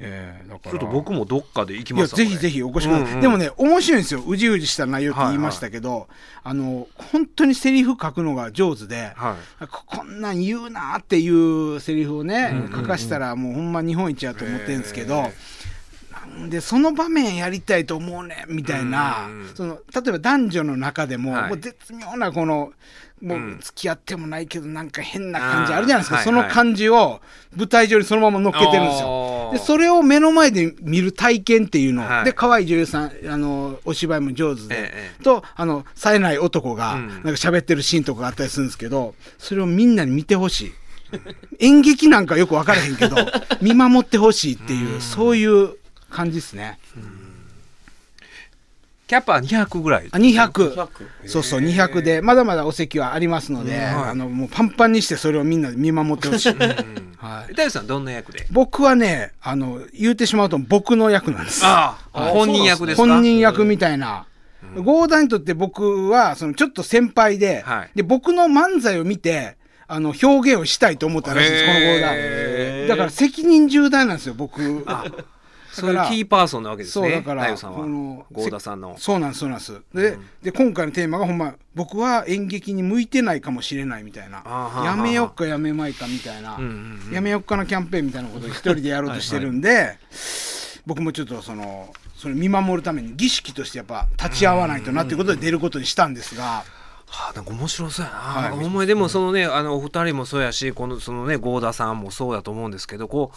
[0.00, 0.70] ええだから。
[0.72, 3.06] ちょっと僕もどっかで行きますわぜひぜひお越しください。
[3.06, 4.22] うんうんでもね、面白いんですよ。
[4.26, 6.08] うじうじした内容って言いましたけど、
[6.42, 9.66] あの、本当にセリフ書くのが上手で、はい。
[9.68, 15.30] ここんなん言うなっていうセリフをね、うんうんうん書かしたらもうほんま日本一やと思ってるんですけどへ、なん
[16.48, 21.48] でその場面やりたいと思うねんみたいな、その例えば男女の中でも,、はい。
[21.48, 22.72] もう絶妙なこの
[23.22, 23.58] もううん。
[23.60, 27.20] 付き合ってもないけどなんか変な感じあるじゃないですか、その感じを
[27.56, 29.08] 舞台上にそのまま乗っけてるんですよ。
[29.08, 32.24] よでそれを目の前で見る体験っていうの、はい。
[32.24, 37.08] で可愛い女優さんあのお芝居も上手で、ええとあの冴えない男がうん。
[37.08, 40.72] なんか喋ってるシーンとかがあったりするんですけどそれをみんなに見てほしい。
[41.60, 43.16] 演劇なんかよく分からへんけど
[43.62, 45.76] 見守ってほしいっていうそういう
[46.14, 46.78] 感じですね。
[49.06, 50.08] キャパ200ぐらい。
[50.10, 56.54] あ200 100そうそう200でまだまだお席はありますので、あのもうパンパンにしてそれをみんなで見守ってほしい、
[57.18, 58.46] はい、大さんどんな役で？
[58.50, 61.60] 僕はねあの言うてしまうと僕の役なんです。
[61.64, 62.20] ああ。
[62.28, 63.06] 本人役ですか？
[63.06, 64.26] 本人役みたいな。
[64.76, 67.90] ゴーダにとって僕はそのちょっと先輩で,、はい。
[67.94, 69.56] で僕の漫才を見て
[69.86, 74.84] あの表現をしたいと思ったらしいですこのゴーへダだから責任重大なんですよ僕
[75.74, 78.24] そういうキーパーソンなわけですそうねだから太陽さんは。
[78.32, 78.96] 郷田さんの。
[78.98, 79.80] そうなんですそうなんです。
[79.92, 84.42] で,、で今回のテーマがほんま僕は演劇に向いてないかもしれないみたいな。
[84.84, 87.14] やめよっかやめまいかみたいな、うんうんうん。
[87.14, 89.98] やめよっかのキャンペーンみたいなことを一人でやろうとしてるんで
[90.86, 96.64] 僕もちょっとそのそれ見守るために儀式としてやっぱ立ち会わないとなっていうことで出ることにしたんですが、
[97.06, 103.36] はあ、なんか面白そうやな、はいなんかほんまにでもそのねあのお二人もそうやしこのそのね郷田さんもそうだと思うんですけどこう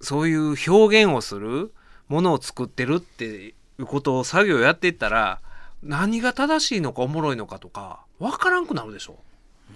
[0.00, 1.72] そういう表現をする
[2.08, 5.40] ものを作ってるっていうことを作業やっていったら
[5.82, 9.16] 何が正しいのかおもろいのかとか分からんくなるでしょ。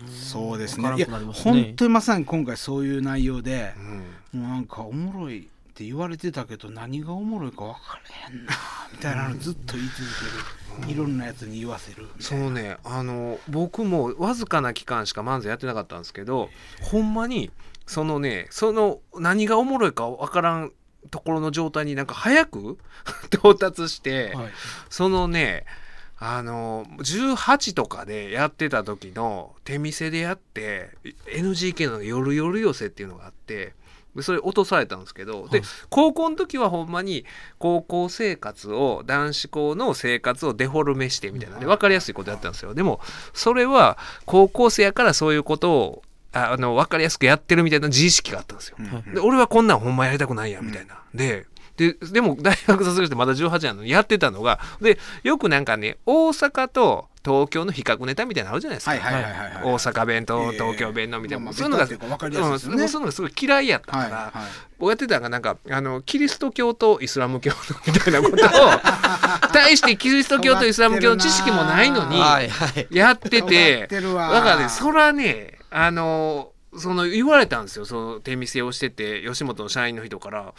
[0.08, 1.06] そうですわからんね。
[1.06, 3.72] いや本当にまさに今回そういう内容で
[4.32, 4.40] う、ん。
[4.40, 5.42] もうなんかおもろいっ
[5.74, 8.52] て言われてたけど何がおもろいか分からへんな
[8.92, 9.98] みたいなのずっと言い続
[10.82, 12.08] ける、いろんなやつに言わせる。
[12.16, 12.76] みたいうね。
[12.84, 16.50] あの僕もわずかな期間しか漫才やってなかったんですけど
[16.82, 17.50] ほんまに
[17.86, 20.72] そのねその何がおもろいかわからん
[21.10, 22.78] ところの状態になんか早く
[23.32, 24.52] 到達して、はい。
[24.88, 25.66] そのね
[26.16, 30.90] あの18とかでやってた時の手店でやって
[31.26, 33.74] NGK の夜夜寄せっていうのがあって
[34.14, 37.24] でそれ落とされたんですけど、で高校の時はほんまに
[37.58, 42.74] 高校生活を男子校の生活をデフォルメしてみたいなで分かりやすいことやったんですよ。
[42.74, 43.00] でも
[43.32, 46.02] それは高校生やからそういうことを
[46.34, 48.76] ああの分かりやすくやってるみたいな自意識があったんですよ。
[49.14, 50.96] で俺はこんなんほんまやりたくないやんみたいな。
[51.14, 58.90] でででも大学卒業してまだ18なのにやってたのがでよくなんかね大阪と東京の比較ネタみたいなのあるじゃないですか。
[58.92, 64.30] はいはいはいはいはい大阪弁とええ東京弁のみたいな、そういうのがうんそういうのがすごい嫌いやったから、はいはい
[64.76, 67.56] 僕やってたのがなんかあのキリスト教とイスラム教の
[67.86, 68.48] みたいなことを
[69.52, 72.18] 対してキリスト教とイスラム教の知識もないのに
[72.90, 77.84] やって尖てだからねそらねあのその言われたんですよ。
[77.84, 80.54] その手店をしてて吉本の社員の人から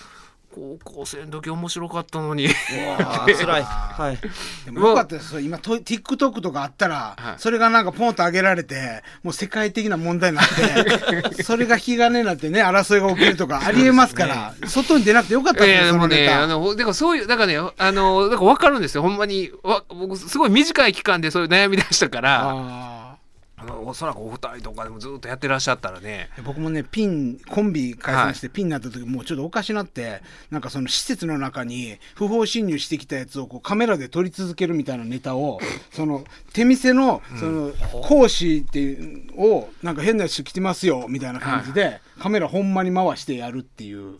[0.53, 2.49] 高校生の時面白かったのに。
[2.49, 3.63] 辛い。
[3.63, 4.17] はい。
[4.65, 5.33] でもよかったです。
[5.35, 7.35] よ今と TikTok とかあったら、はい。
[7.37, 16.43] それがなんかポンと上げられてもう世界的な問題になって それが引き金になってね争いが起きるとかありえますから外に出なくてよかったいですよやでもね、そのネタ。
[16.43, 19.01] あの、だからそういう、だからね、あの、だから分かるんですよ。
[19.01, 23.04] ほんまに、わ僕、すごい短い期間でそういう悩み出したから、ああの
[23.85, 35.59] おそらくお二人とかでもずっとやってらっしゃったらね、ー僕もねピンコンビ解散してピンになった時、もうちょっとおかしなってなんかその施設の中に不法侵入してきたやつをこうカメラで撮り続けるみたいなネタを
[35.91, 37.71] その手店のその
[38.03, 44.17] 講師っていうのをなんか変な人来てますよみたいな感じで、カメラほんまに回してやるっていう。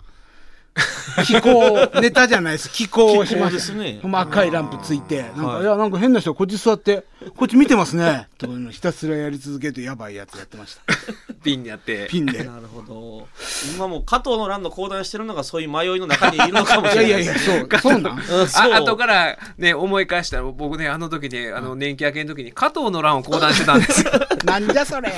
[1.26, 2.70] 気候ネタじゃないです。
[2.70, 4.02] 気候をしま気候すですね。
[4.04, 5.64] 赤いランプついてなんか、はい。
[5.64, 7.06] い、やなんか変な人こっち座って
[7.36, 8.28] こっち見てますね。
[8.38, 10.82] とひたすらやり続けてやばいやつやってました。
[11.44, 12.08] ピンにやって。
[12.10, 12.44] ピンで。
[12.44, 13.28] なるほど。
[13.76, 17.08] 今もう加藤の乱の講談してるのがそういう迷いの中にいるのかもしれない。
[17.08, 18.20] いやいやいやそう そうなん？
[18.20, 24.04] あ後からね思い返したら僕ねあの時ねあの年季明けの時に加藤の乱を講談してたんです。
[24.04, 24.12] よ
[24.46, 25.12] なんじゃそれ。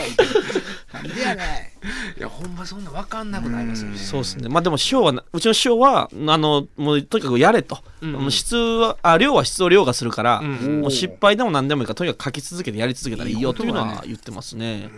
[0.94, 1.74] なんでやね
[2.18, 3.98] いやほんまそんな分かんなくなりますよね。
[3.98, 4.50] そうですね。
[4.50, 8.12] まあでも師匠はなうちの師匠はあのもうとにかくやれと、うん。
[8.14, 10.82] もう質はあ量は質を量がするから、うん。
[10.82, 14.92] もう失敗でも何でもいいからとにかく書き続けてやり続けたらいいよというのは言ってますね。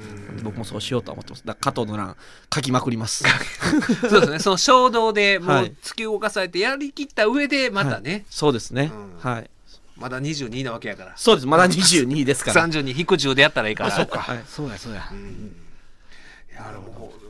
[0.44, 1.46] 僕もそうしようとは思ってます。
[1.46, 2.18] だから加藤の乱
[2.54, 3.24] 書きまくります。
[4.10, 4.40] そうですね。
[4.40, 5.74] その衝動でもうはい。
[5.82, 9.32] 突き動かされてやりきった上でまたね、そうですね、うん。
[9.32, 9.50] はい。
[9.96, 11.14] まだ22なわけやから。
[11.16, 11.48] そうです。
[11.48, 12.68] まだ22ですから。
[12.68, 13.92] 32引く10でやったらいいから。
[13.92, 14.44] そっか、はい。
[14.46, 15.10] そうやそうや、
[16.60, 17.29] なるほど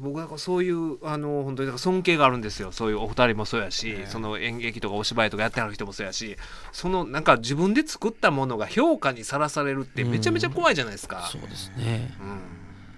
[0.00, 2.72] 僕なんかそういうあの本当に尊敬があるんですよ。
[2.72, 6.36] そういうお二人もそうやし、その演劇とかお芝居とかやってはる人もそうやし
[6.72, 11.28] そのなんか自分で作ったものが評価にさらされるってめちゃめちゃ怖いじゃないですか。
[11.30, 12.10] そうですね。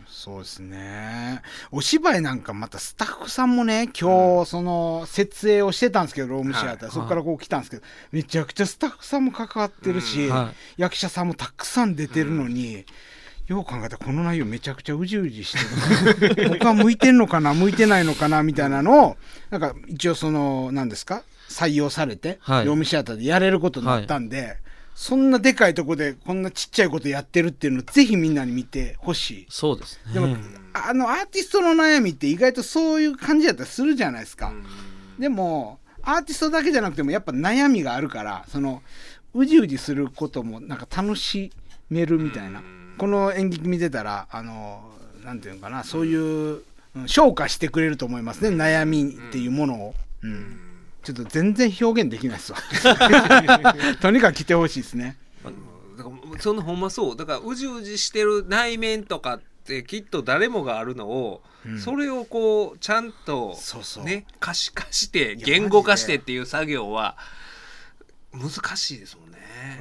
[0.07, 1.43] そうですね。
[1.71, 6.91] お芝居なんかまたスタッフさんもね今日その設営をしてたんですけどロームシアター、はい。
[6.93, 10.35] そこからこう来たんですけどめちゃくちゃスタッフさんも関わってるし、うん。
[10.35, 12.85] は役者さんもたくさん出てるのに、
[13.49, 16.49] よう考えたらこの内容めちゃくちゃうじうじしてる。
[16.61, 17.55] 僕は向いてんのかな？
[17.55, 18.43] 向いてないのかな？
[18.43, 19.17] みたいなのを
[19.51, 21.23] なんか一応その何ですか？
[21.49, 22.67] 採用されて、はい。
[22.67, 24.59] ロームシアターでやれることになったんで、
[24.95, 29.47] そんなでかいとこでこんなちっちゃいことやってるっていうのをぜひみんなに見てほしい。
[29.49, 30.13] そうですね。
[30.13, 30.37] でも、
[30.75, 34.53] あのアーティストの悩みって意外とそういう感じやったりするじゃないですか。
[35.19, 38.83] でもアーティストだけじゃなくてもやっぱ悩みがあるからその
[39.35, 41.51] うじうじすることもなんか楽し
[41.91, 42.63] めるみたいな、
[42.99, 44.83] この演劇見てたらあの
[45.25, 46.63] なんていうのかなそういう、うん
[47.07, 50.59] 消化してくれると思いますね悩みっていうものを、うん。
[51.03, 52.59] ちょっと全然表現できないですわ。
[54.01, 55.17] とにかく来てほしいですね。
[55.97, 57.17] だからそのほんまそう。
[57.17, 61.81] だからうじうじしてる内面とかってきっと誰もがあるのを、うん。
[61.81, 64.05] それをこうちゃんとそうそう。
[64.05, 67.17] ね可視化して言語化してっていう作業は
[68.33, 69.28] 難しいですもんね。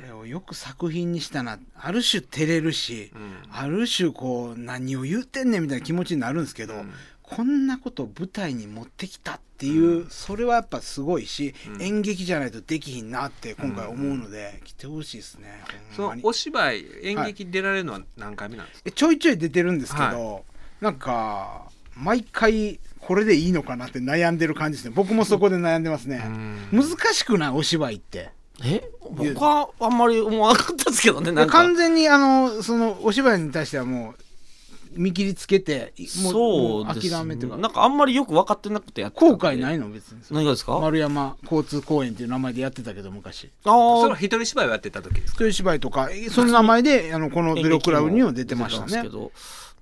[0.01, 1.59] これをよく作品にしたな。
[1.75, 3.35] ある種照れるし、うん。
[3.51, 6.93] ある種こう何を言うてんねんみたいな気持ちになるんですけど、うん。
[7.21, 11.81] こんなことを舞台に持ってきたっていう、それはやっぱすごいし、うん。
[11.81, 15.61] 演劇じゃないとできひんなって今回思うので、来てほしいですね
[15.93, 20.45] そのお芝居演劇出られるのは何回目なんですか、えちょいちょい出てるんですけど、
[20.79, 24.93] なんか毎回これでいいのかなって悩んでる感じですね。
[24.95, 26.67] 僕もそこで悩んでますね、うん。
[26.71, 27.49] 難しくない？
[27.49, 28.29] お芝居って
[28.63, 28.89] え？
[29.09, 31.53] 僕はあんまり思わなかったですけどね、なんか。
[31.53, 35.93] 完全にあのそのお芝居に対してはもう見切りつけて
[36.23, 45.43] もうもそうです、諦めてなんかあんまりよく分かってなくてやって後悔ないの別に何がですか、丸山交通公園っていう名前でやってたけど昔ああそれは一人芝居をやってた時ですか？
[45.45, 48.87] 一人芝居とかえその名前であのこのゼロクラブにも出てましたね。
[48.87, 49.31] 出てんですけど。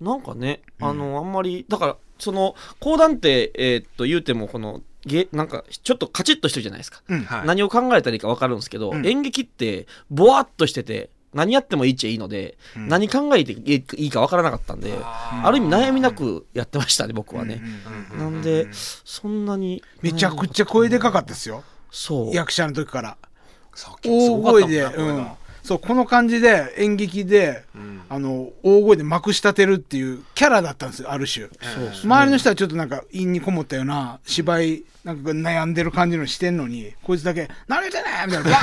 [0.02, 7.02] なんかね、あの、あんまり、だから、その、講談って、えーっと、言うても、この、げなんか、ちょっとカチッとしてるじゃないですか。
[7.08, 7.48] うんはい。
[7.48, 9.06] 何を考えたらいいか分かるんですけど、うん。
[9.06, 12.88] 演劇って、ぼわっとしてて、何やってもいいっちゃいいので、うん。
[12.88, 17.62] 何考えていいか分からなかったんで、あある意味悩みなくやってましたね、僕はね。
[18.12, 19.84] うんなんで、そんなに。
[20.02, 21.64] めちゃくちゃ声でかかったですよ。
[21.92, 22.36] そう。
[22.36, 23.18] 役者の時から。
[24.04, 25.28] 大声で、うん、
[25.64, 28.02] そうこの感じで演劇でうん。
[28.08, 31.48] あの大声でまくし立てるっていうキャラだったんですよある種。
[32.04, 38.58] 周りの人はちょっとなんか陰にこもったような芝居なんか悩んでる感じのしてんのにこいつだけ「何言ってんねん!」みたいなバ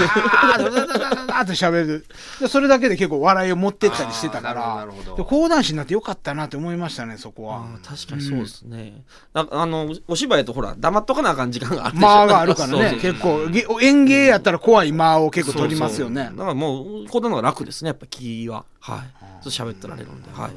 [0.59, 2.07] ーダダダダって喋る
[2.41, 7.65] でそれだけで結構笑いを持ってったりしてたからで講談師になってよかったなって思いましたねそこは。
[7.85, 9.05] 確かにそうですね。
[9.33, 18.65] なんかあの、お芝居とほら、黙っとかなあかん時間がある間があるからねそうそう結構げ演芸やったら怖い間を結構取りますよねそうそうだからもう、こんなのが楽ですね、やっぱ気は。
[18.81, 18.99] はい。
[19.45, 20.29] ちょっと喋ってられるんで。
[20.33, 20.51] はい。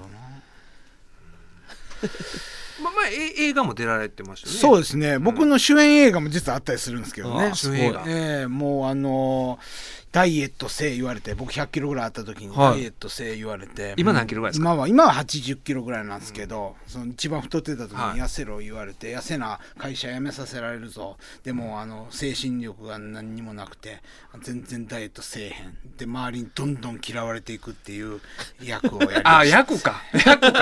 [2.84, 4.59] まあまあえ映画も出られてましたよね。
[4.59, 7.51] そうですね、僕の主演映画も実はあったりするんですけどね。
[7.53, 8.03] 主演映画。
[8.07, 12.76] ええもうあのーダイエットせえ言われて僕100キロぐらいあった時にはい。
[12.76, 14.72] ダイエットせえ言われて、今何キロぐらいですか？
[14.72, 18.16] 今は今は80キロぐらいなんですけど、その一番太ってた時はい。
[18.16, 21.18] に痩せろ言われて、痩せな会社辞めさせられるぞ。
[21.43, 24.01] でもあの精神力が何にもなくて
[24.41, 25.78] 全然ダイエットせえへん。
[25.97, 28.22] で周りにどんどん嫌われていくっていう
[28.63, 29.38] 役をやりました。
[29.39, 30.01] あ役か。
[30.26, 30.59] 役か、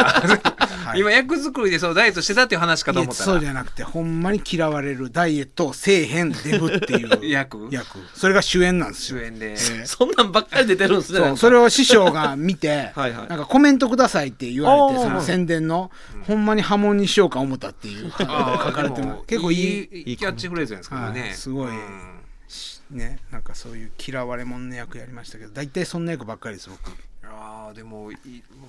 [0.83, 0.99] はい。
[0.99, 3.25] 今役作りでそうダイエットしてたっていう話かと思ったら。
[3.25, 7.67] そうじゃなくてほんまに嫌われるダイエットをせえへんデブっていう 役。
[7.69, 7.99] 役。
[8.15, 9.19] それが主演なんですよ。
[9.19, 11.19] 主演で、ええ そんなんばっかり出てるんですね。
[11.19, 13.27] そうそれを師匠が見て はいはい。
[13.27, 15.91] なんかコメントくださいって言われてその宣伝の、
[16.27, 21.69] ほんまに波紋にしようか思ったっていう書かれてでもる結構いいいいキャッチフレーズですけどね、はいすごい。
[21.69, 22.23] うん。
[22.91, 26.91] ねなんかそういう嫌われ者の役やりましたけど大体そんな役ばっかりです僕。
[27.25, 28.17] あーでもい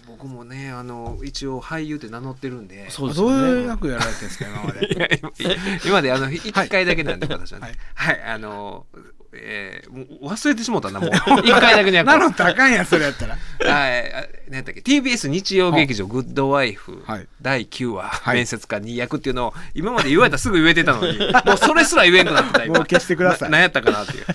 [0.07, 2.89] 僕もねあの一応俳優って名乗ってるんで。
[2.91, 3.31] そうですどう。
[3.33, 5.21] いう役やられてるんですか今まで。
[5.39, 5.53] 今
[5.85, 7.75] 今まであの一回だけなんで私はね。
[7.95, 8.87] ははいい、あの
[9.37, 11.11] えー、もう忘れてしもうたなもう。
[11.45, 12.07] 一回だけの役。
[12.07, 13.35] 名乗ったらあかんやんそれやったら。
[13.35, 17.29] はい、あ何やったっけ？TBS 日曜劇場「グッドワイフ」はい。
[17.41, 18.37] 第9話、はい。
[18.37, 21.19] 面接官に役っていうのを今まで言われたらすぐ言えてたのに。
[21.19, 22.75] もうそれすら言えんくなってた今。
[22.79, 23.51] もう消してください。
[23.51, 24.25] な何やったかなっていう。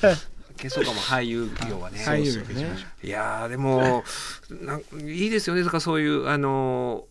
[0.62, 2.00] 消そうかも俳優業はね。
[2.06, 4.04] 俳優業消しましょいやーでも
[4.50, 5.64] なんいいですよね。
[5.64, 7.06] だからそういうあの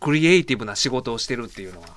[0.00, 1.88] クリエイティブな仕事をしてるっていうのは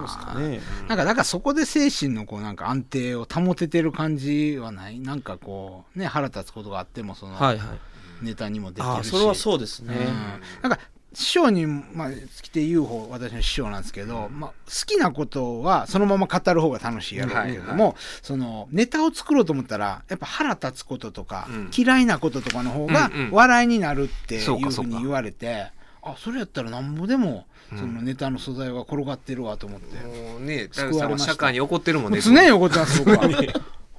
[0.00, 0.60] まあね。
[0.88, 4.98] なんかだからそこで精神のこうなんか安定を保ててる感じはない？
[4.98, 7.78] なんかこうね腹立つことがあってもそのはいはい。
[8.24, 9.94] ネタにもできるし、それはそうですね。
[9.94, 10.70] うん。
[10.70, 10.78] なんか
[11.12, 21.70] 師匠に、まあ、来て言う方私の師匠なんですけど、まあ、好きなことはそのまま語る方が楽しいやろうけれども、そのネタを作ろうと思ったらやっぱ腹立つこととか、うん。
[21.76, 23.30] 嫌いなこととかの方がうんうん。
[23.32, 25.72] 笑いになるっていそうかそうかうふうに言われて、
[26.02, 27.78] あそれやったらなんぼでもうん。
[27.78, 31.32] そのネタの素材が転がってるわと思って、もうね救われました。
[31.32, 33.28] 社会に怒ってるもんね常に怒ってます僕は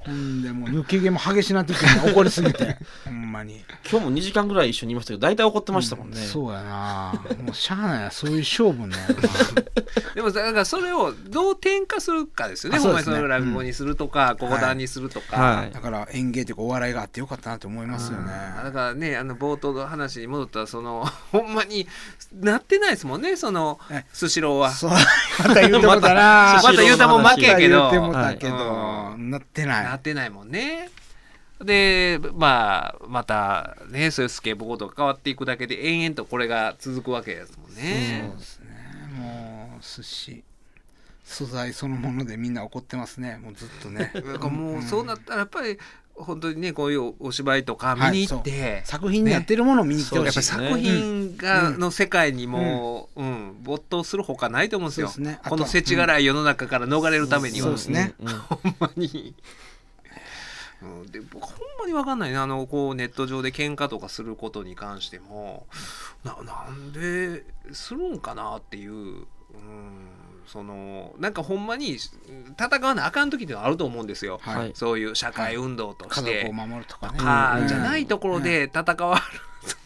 [0.06, 0.68] ほんでも。
[0.68, 2.78] う抜け毛も激しなってきて怒りすぎて。
[3.06, 3.64] ほんまに。
[3.90, 7.14] 今日も2時間ぐらい一緒にいましたけど大体怒ってましたもんね、そうやな。
[7.44, 8.96] もうしゃあないなそういう勝負ね
[10.16, 12.80] でもだからそれをどう転化するかですよね。
[12.80, 13.28] あほんまにそうですね。
[13.28, 15.72] その落語にするとか講談にするとか、はい。
[15.72, 18.32] だから演芸というかお笑いがあってよかったなと思いますよね。
[18.64, 21.88] だからねあの冒頭の話に戻ったらそのほんまに
[22.40, 24.72] なってないですもんねそのえスシローは。
[24.72, 24.98] そうま
[25.54, 26.62] た言うてもたな。
[26.64, 27.84] また言うたもん負けやけど。
[27.84, 30.90] また言うてもたけど、はなってないなってないもんね。
[31.64, 38.30] でまあまたねそういうスケボーとか変わっていくだけで延々とこれが続くわけですもんね。
[38.32, 38.66] そうですね。
[39.18, 40.44] もう寿司。
[41.24, 43.38] 素材そのものでみんな怒ってますね。
[43.38, 44.12] もうずっとね。
[44.16, 45.80] だからもうそうなったらやっぱり
[46.16, 55.12] 本当にねこういうお芝居とか見に行って、作品になってるものを見に来てほやっしい、ぱり作品が、うんの世界にもう、うん没頭するほかないと思うんですよ。
[55.18, 55.40] ね。
[55.48, 57.68] この世知辛い世の中から逃れるためには。
[57.68, 58.14] そうですね。
[58.50, 59.34] ほんまに。
[60.84, 65.66] うん、で僕ほんまに分かんないねあのこうネット上で喧嘩とかすることに関しても
[66.24, 69.26] ななんでするんかなっていう、うん、
[70.46, 74.56] そのなんかほんまに戦わなあかん時ってあると思うんですよ、はい。
[74.56, 76.42] はいそういう社会運動として。
[76.42, 76.54] 家族を。
[76.54, 77.68] 守るとかね。
[77.68, 79.22] じゃないところで戦わ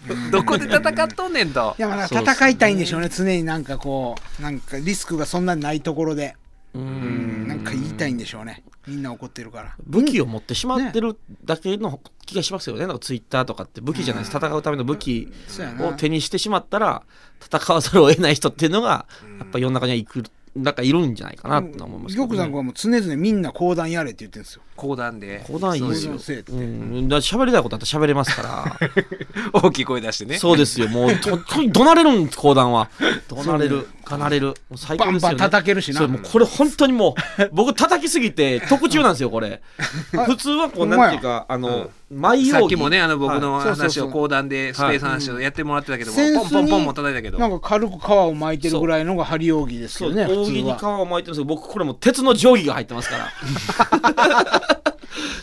[0.08, 1.76] る、どこで戦っとんねんと。
[1.78, 1.82] い。
[1.82, 6.36] やま戦いたいんでしょうね常になんかこうなんかリスクがそんなにないところで
[6.74, 7.46] ううん。
[7.46, 8.64] んなんか言いたいんでしょうね。
[8.88, 9.76] みんな怒ってるから。
[9.86, 12.88] 武器を持ってしまってるだけの気がしますよね。
[12.88, 14.38] なんかツイッターとかって武器じゃないです。
[14.38, 15.32] 戦うための武器
[15.80, 17.04] を手にしてしまったら
[17.42, 19.06] 戦わざるを得ない人っていうのが
[19.40, 20.24] やっぱ世の中にはいく
[20.58, 24.62] なんかいるんじゃないかなと思いますけど、ね、玉さんはもう常々みんな講談やれって言ってるんですよ。
[24.76, 25.44] 講談で。
[25.46, 28.80] 講談いいですようん、だ喋りたいことあったら喋れますから。
[29.62, 30.38] 大きい声出してね。
[30.38, 30.88] そうですよ。
[30.90, 32.90] もうととに怒鳴れるんです講談は。
[33.28, 34.48] 怒鳴れるかなれる。
[34.48, 36.00] もう最高ですよ、ね、バンバン叩けるしな。
[36.00, 39.62] そうもうこれ本当にもう 僕叩きすぎて特注なんですよこれ。
[40.26, 47.38] 普通はこうなんていうかあの舞さ踊っきもねあの僕の話を講談でスペース話をやってもらってたけども、はいポンポンポンも叩いたけど。
[47.38, 51.98] なんか軽く皮を巻いてるぐらいのが針扇ですそうよね扇に皮はを巻いてるんですけど僕これもう。
[52.00, 54.78] 鉄の定規が入ってますから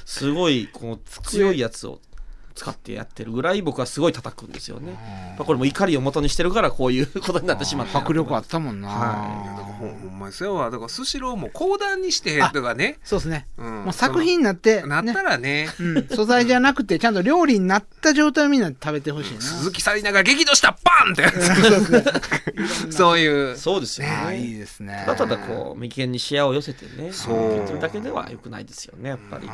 [0.04, 2.00] すごいこう強いやつを
[2.54, 4.92] 使ってやってるぐらい僕はすごい叩くんですよね。
[4.92, 9.14] やっぱこれも怒りを元にしてるからこういうことになってしまった迫力あったもんな、は
[9.78, 10.70] ほんほんまにそうやわ。
[10.70, 15.68] だからスシローも講談にしてとかね、そうですね、うんもう作品になって、なったねらね。
[15.80, 19.40] うん、素材じゃなくてちゃんと料理になった状態をみんな食べてほしいな。
[19.40, 21.22] 鈴木紗理奈が激怒したバンって。
[21.22, 21.32] や
[22.90, 23.56] つ そういう。
[23.56, 25.02] そうですよああいねいですね。
[25.06, 27.50] ただただこう眉間に視野を寄せてねそう。
[27.54, 29.48] 言ってるだけではよくないですよねやっぱり、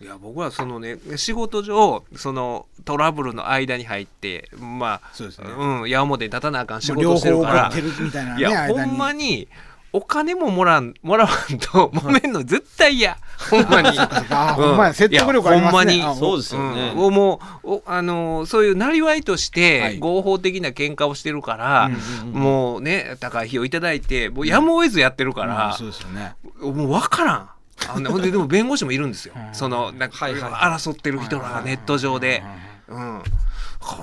[0.00, 5.50] いや僕はそのね仕事上そのトラブルの間に入ってまあそうですね。
[5.50, 7.70] うん矢面に立たなあかん仕事してるから。
[7.70, 8.92] 方怒ってるみたいなねいやほ間に。
[8.92, 9.48] んまに
[9.90, 13.16] お金ももらんもらわんと揉めんの絶対嫌。
[13.50, 13.88] ほんまに。
[14.30, 14.94] あほんまや。
[14.94, 15.78] 説得力ありますね。
[15.78, 16.02] ほんまに。
[16.02, 19.98] あそうですよね、うん、もうおあのそういうなりわいとしはてい。
[19.98, 26.34] 合法的な喧嘩をしてるから、うんうんうんもうね高い費用いただいてもうやむを得ずやってるからうん、そうですよね。
[26.60, 27.50] もう分からん
[27.88, 29.34] あのほんででも弁護士もいるんですよ。
[29.36, 29.54] うん。
[29.54, 30.52] そのなんかはいはい。
[30.52, 32.42] 争ってる人らがネット上で、
[32.88, 33.22] うん、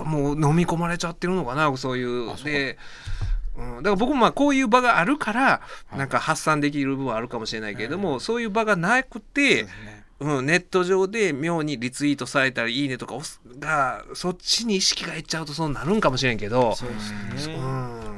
[0.05, 2.36] もう飲み込まれちゃってるのかなそういう。
[2.43, 2.78] で、
[3.57, 5.61] うん、だから僕もまあこういう場があるから
[5.95, 9.65] なんか発散できる部分はあるかもしれないけれども、そういう場がなくて、
[10.19, 13.15] そうん、ネット上で妙にリツイートされたり「いいね」とか
[13.59, 16.76] がそっちに意識がいっちゃうとそうなるんかもしれんけど。
[16.76, 16.99] そうで
[17.38, 18.15] すね、うん。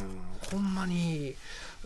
[0.52, 1.36] ほんまに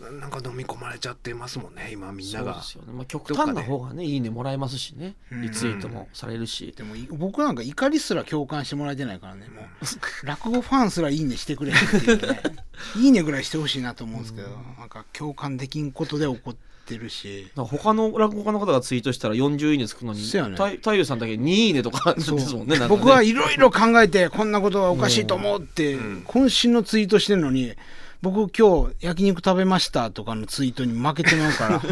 [0.10, 2.62] なんか飲み込まれちゃってますもんね今みんなが。
[2.64, 2.86] そうで。
[2.86, 5.42] すよね、まあ、極端な方がねいいねもらえますしねうん。
[5.42, 10.26] リツイートもされるし、でもい僕なんか怒りすら共感してもらえてないからねもう。
[10.26, 12.42] 落語ファンすらいいねしてくれっていうね。
[12.98, 14.50] いいねぐらいしてほしいなと思うんですけど
[14.80, 17.52] なんか共感できんことで怒ってるし。
[17.56, 20.26] 他の落語家の方がツイートしたら40いいねつくのにね。
[20.26, 27.74] 太太陽さんだけ2いいねとかですもんねね僕はいろいろ考えてこんなことはおかしいと思うって渾身のツイートしてるのに
[28.22, 31.82] 僕今日焼肉食べましたとかのツイートに負けてまうから。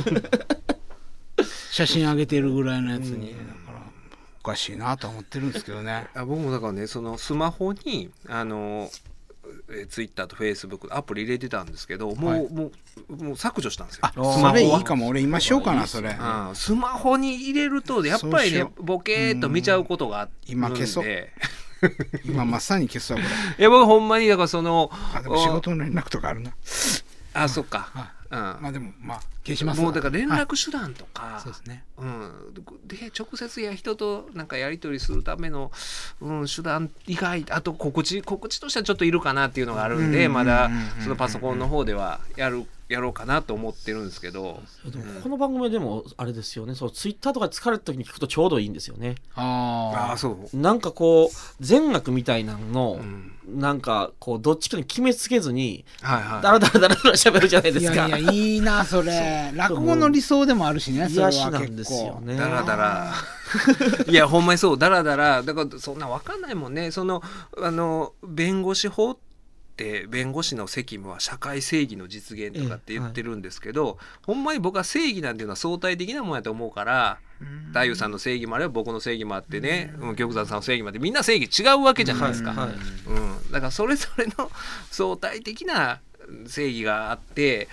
[1.72, 3.32] 写真上げてるぐらいのやつに。
[3.32, 3.80] だから
[4.42, 6.08] おかしいなとは思ってるんですけどね。
[6.14, 8.92] あ僕もだからねそのスマホにあの
[9.72, 12.50] えツイッターとフェイスブックアプリ入れてたんですけどもう,、はい。
[12.50, 12.72] も
[13.10, 14.02] うもう削除したんですよ。
[14.04, 14.50] あスマホは。
[14.50, 15.08] それいいかも。
[15.08, 16.10] 俺今しようかなそれ。
[16.10, 20.52] うん、スマホに入れるとやっぱりねボケーっと見ちゃうことがあるんで。
[20.52, 21.06] 今消そう
[22.26, 23.30] 今まさに消すわこれ。
[23.60, 26.52] いや僕ほんまにだからそのあでも仕事の連絡とかあるな。
[27.34, 27.90] あそっか、
[28.32, 28.40] うん。
[28.40, 29.86] まあでもまあ消しますわ。
[29.86, 31.84] もうだから連はい絡手段とか、そうですね。
[31.98, 32.32] うん、
[32.86, 35.72] で直接や人となんかやり取りするための、
[36.22, 46.74] うん、手段以外あと告知告知としてはちょっといるかなっていうのがあるんでうんまだうんうんそのパソコンの方ではやるやろうかなと思ってるんですけど、でもこの番組はでもあれですよね。
[46.74, 49.16] そうツイッターとかで疲れた時に聞くとちょうどいいんですよね。
[49.36, 50.58] あああそう。
[50.58, 53.32] なんかこう善悪みたいなのの、ん。
[53.48, 56.42] なんかこうどっちかに決めつけずにはいはい。
[56.42, 58.08] だらだらだらだら喋るじゃないですか。
[58.08, 59.52] いやいやいいなそれ。
[59.54, 62.22] 落語の理想でもあるしねそれは癒しなん結ですよ構。
[62.26, 63.14] ねだらだら
[64.08, 64.78] いやほんまにそう。
[64.80, 66.90] だらだらだからそんな分かんないもんね。
[66.90, 67.22] その
[67.62, 69.18] あの弁護士法
[69.80, 77.20] って弁護士の責務は社会正義の実現とかって言ってるんですけど、ほんまに僕は正義なんていうのは相対的なもんやと思うから
[77.72, 82.52] 太夫さんの正義もあれば僕の正義もあってね、うん、玉山さんの正義もあってみんな正義違うわけじゃないですか。
[83.08, 83.12] う
[83.48, 84.52] ん、だからそれぞれの
[84.92, 86.02] 相対的な
[86.46, 87.70] 正義があって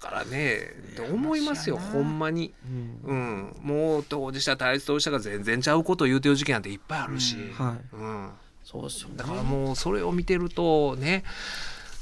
[0.00, 3.00] だからねと思いますよほんまに、うん。
[3.04, 7.96] うん、もう当事者対立当事者が全然ちゃうことを言うてる事件なんていっぱいあるし、はい。
[7.96, 8.30] うん、
[8.70, 9.14] そうですよね。
[9.16, 11.24] だからもうそれを見てるとね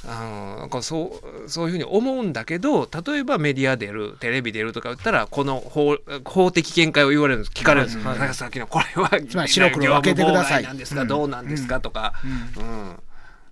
[0.04, 8.18] あのなんかそうそういうふうに思うんだけど例えばメディア出るテレビ出るとか言ったらこの法法的見解を言われるんです聞かれるんですよ、はい。
[8.18, 9.10] なんかさっきのこれは
[9.46, 10.64] 白黒分けてください。
[10.64, 12.14] なんですか、どうなんですかとか、
[12.58, 12.96] うん。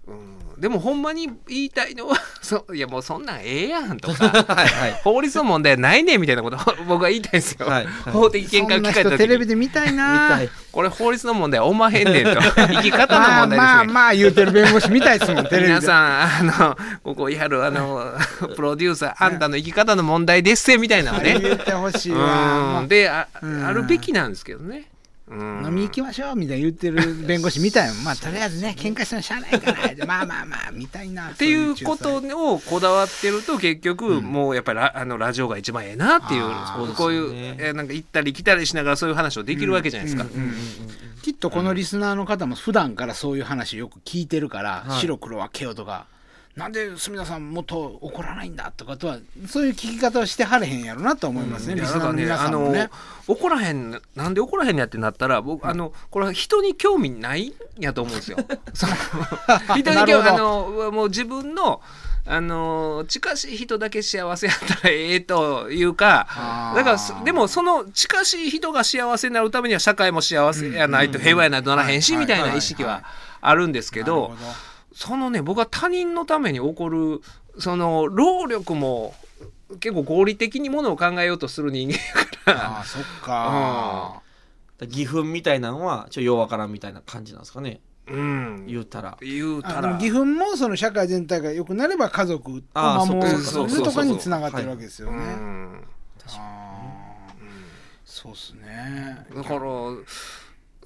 [0.07, 2.77] うん、でもほんまに言いたいのは そう。
[2.77, 5.01] いやもうそんなんええやんとか はいはい。
[5.03, 8.13] 法律の問題ないねんみたいなことを僕は言いたいんですよ、はいはい。
[8.13, 10.41] 法的見解を聞かれたテレビにで見たい見な。
[10.73, 12.41] これ法律の問題おまへんねんと。
[12.57, 15.75] 生き方のまあ問題ですね、まあまあ言うてる弁護士見たいですもんテレビで。
[15.75, 18.15] 皆さんあのここやるあの
[18.57, 21.39] プロデューサーあんたの生き方の問題ですせみたいなのね。
[21.41, 22.85] 言ってほしいわ。
[22.89, 23.65] であうん。
[23.67, 24.85] あるべきなんですけどね、うん、
[25.31, 29.79] 飲み行きましょうみたいな言ってる弁護士みたいなまあとりあえずね喧嘩してもしゃあないから。
[30.07, 31.31] まあまあまあみたいな。
[31.31, 40.27] っ っていうことをこだわってると結局もうやっぱりラあのラジオが一番ええなっていうあーこういそうえなんか行ったり来たりしながらそういう話をできるわけじゃないですか。
[41.23, 45.01] きっとこのリスナーの方も普段からそういう話よく聞いてるから、はい。
[45.01, 46.05] 白黒分けようとか
[46.57, 49.19] なんで住田さんもっと怒らないんだとかとは
[49.49, 52.85] そういう聞き方をしてはれへんやろなと思いますね、いリスナーの皆さんもね。
[52.85, 53.35] の。
[53.35, 58.39] 怒らへんなんで怒らへんのやってなったら僕あのこれは人に興味ないんやと思うんですよ。
[58.73, 58.95] その
[59.77, 61.81] 人に興味あのもう自分の
[62.27, 73.05] あの近しい人だけ幸せやったらええというかだからそでもその近しい人が幸せになるためには社会も幸せやないと平和やないとならへんしうんみたいな意識は
[73.43, 77.21] あるんですけどなるほどそのね僕は他人のために起こる
[77.59, 79.15] その労力も
[79.81, 82.77] 結構合理的にものを考えようとする人間やから。
[82.77, 84.23] ああそっか、
[84.81, 87.81] 義憤みたいなのはちょっとようわからんみたいな感じなんですかね。
[88.07, 88.67] うん。
[88.67, 89.17] 言うたら。
[89.21, 89.93] 言うたら。
[89.95, 93.93] 義憤もその社会全体が良くなれば家族を守るそっかそういうところそうそう。
[93.93, 95.19] そうにつながってるわけですようね。
[95.19, 95.85] ん。
[96.27, 97.45] あー
[98.05, 99.27] そうっすね。
[99.35, 99.61] だから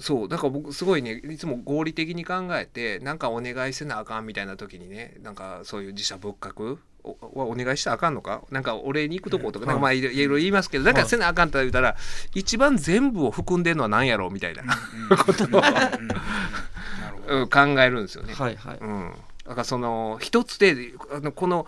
[0.01, 8.43] そうだから僕すごいねいつも合理的に考えてなんかお願いせなあかんみたいな時にねなんかそういう自社仏閣おおお願いしたらあかんのか？
[8.51, 11.97] なんかお礼に行くとことか,、なんかまあいろいろ言いますけどなんかせなあかんって言ったら、
[12.35, 14.65] 一番全部を含んでるのは何やろうみたいな
[15.17, 15.49] ことを、
[17.49, 18.35] 考えるんですよね。
[18.35, 18.79] はいはい。
[18.79, 19.13] うん、
[19.45, 21.67] だからその一つであのこの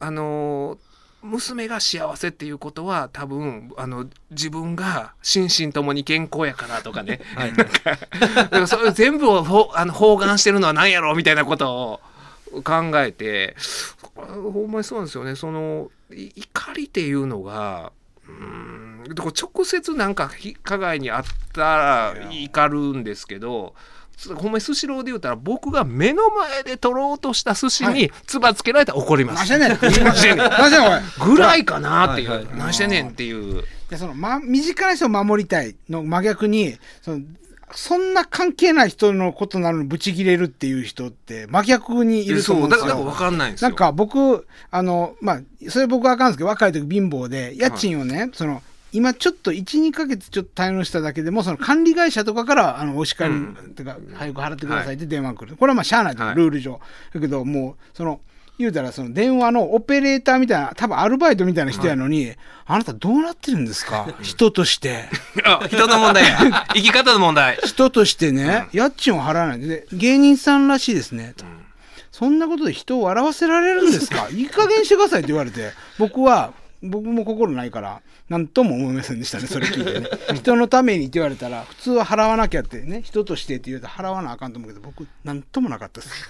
[0.00, 0.78] あの
[1.22, 7.52] 娘が幸せっていうことは多分あの自分が心身ともに健康やからとかね、 はい。
[7.52, 12.00] なんかだからそういう全部をほあの包含してるのは何やろうみたいなこと
[12.52, 13.56] を考えて
[14.14, 15.36] ほんまにそうなんですよね。
[15.36, 17.92] そのい怒りっていうのが
[18.26, 23.74] うん直接なんかひ加害にあったら怒るんですけど
[24.34, 29.36] ほんまにスシローで言うたら僕が目の前で取ろうとした寿司に唾つけられたら怒ります。
[29.36, 30.50] 何してんねん何してんねん。
[31.24, 33.64] ぐらいかなっていう、はいはい何してんねんっていう。
[33.88, 37.20] でその、ま、身近な人を守りたいの真逆にその
[37.72, 42.86] そんな関係ない人のことなのにブチ切れるっていう人って真逆にいるとそう思うんですよ。
[42.86, 43.68] だから分かんないんですよ。
[43.68, 53.74] なんか僕、あの、まあ、それ僕はあかんですけど、若い時貧乏で、家賃をね、その、今ちょっと1、2ヶ月ちょっと滞納しただけでも、その管理会社とかから、あの、お叱り、うん。
[53.76, 55.56] てか、早く払ってくださいって電話来る。
[55.56, 56.34] これはまあ、しゃあないと、はい。
[56.34, 56.80] ルール上。
[57.14, 58.20] だけど、もう、その、
[58.58, 62.32] 言うたら、その電話のオペレーターみたいな、多分アルバイトみたいな人やのに、
[62.66, 64.06] あなたどうなってるんですか？
[64.20, 65.04] 人として。
[65.46, 66.66] あ人の問題や。
[66.74, 67.56] 生き方の問題。
[67.64, 69.60] 人としてね、家賃を払わない。
[69.60, 71.44] で、芸人さんらしいですね、と
[72.12, 74.28] そんなことで人を笑わせられるんですか？
[74.34, 80.08] いい加減してくださいって言われて、僕は、僕も心ないから、なんとも思いませんでしたね、それ聞いてね。
[80.34, 86.28] 人のためにって言われたら、普通は払わなきゃってね、人としてって言うと払わなあかんと思うけど、僕、なんともなかったです。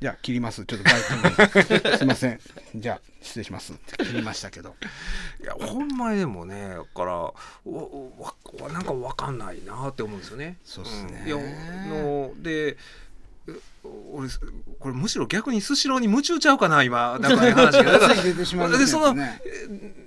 [0.00, 0.64] じゃあ、切ります。
[0.64, 1.44] ちょっとバイ
[1.82, 1.98] トに。
[1.98, 2.40] すいません。
[2.74, 4.74] じゃあ、失礼しますって切りましたけど。
[5.42, 7.32] いやほんまにでもねだからわ
[7.64, 10.58] わなんか分かんないなって思うんですよね。
[10.64, 11.36] そうっすねんいや
[11.88, 12.76] ので
[13.84, 14.28] 俺
[14.78, 19.16] これむしろ逆にスシローに夢中ちゃうかな今 だから話がでその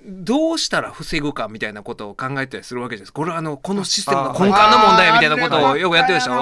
[0.06, 3.12] どうしたら防ぐかみたいなことを考えたりするわけです。
[3.12, 6.32] これはあのこのシステムのあ根幹の問題みたいなことをよくやってるでしょ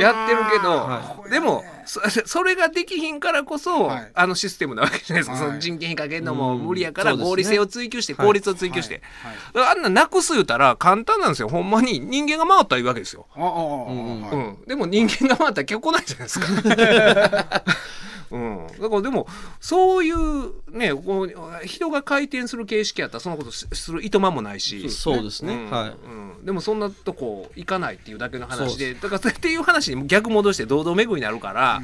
[0.00, 4.10] やってるけど、はでもそそれができひんからこそ、はい。
[4.14, 5.42] あのシステムなわけじゃないですか、はい。
[5.48, 8.26] その人件費かけるのも無理やから合理性を追求してはい。
[8.26, 9.02] 効率を追求して、
[9.54, 11.48] あんななくす言うたら簡単なんですよ。
[11.48, 13.26] ほんまに人間が回ったらいいわけですよ。
[13.36, 14.22] うん。
[14.22, 14.34] はい。
[14.34, 16.46] うん、でも人間が回ったら結構来ないじゃないですか。
[18.30, 19.26] うん、だからでも
[19.58, 24.88] そういうねこう人が回転する形式やったらそのことすするいとまもないし。
[24.88, 25.70] そうですね、うん。
[25.70, 25.88] はい。
[25.90, 28.94] うん、でもそんなとこ行かないっていうだけの話で。
[28.94, 31.82] だからっていう話に逆戻して堂々巡りになるから、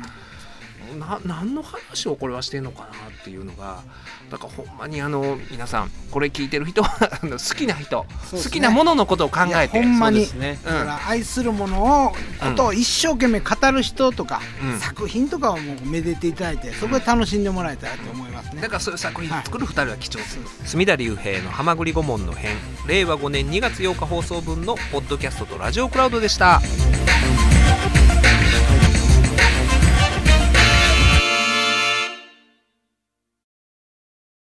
[0.99, 3.83] な何の話をこれはしてんのかなっていうのが
[4.31, 8.09] だからほんまにあの皆さんこれ聞いてる人はあの好きな人、ね。
[8.33, 9.81] 好きなもののことを考えて。
[9.81, 10.61] ほんまにそうですね。
[10.65, 12.17] だから愛するものをこ
[12.57, 14.79] とを一生懸命語る人とか、うん。
[14.79, 18.63] 作品とかをもうめでていただいてそこで楽しんでもらえたらと思いますね。
[18.63, 26.61] だからそういう作品作る2人は貴重です、隅田隆平の「はまぐり顧問の編」令和5年2月8日放送分のポッドキャストとラジオクラウドでした。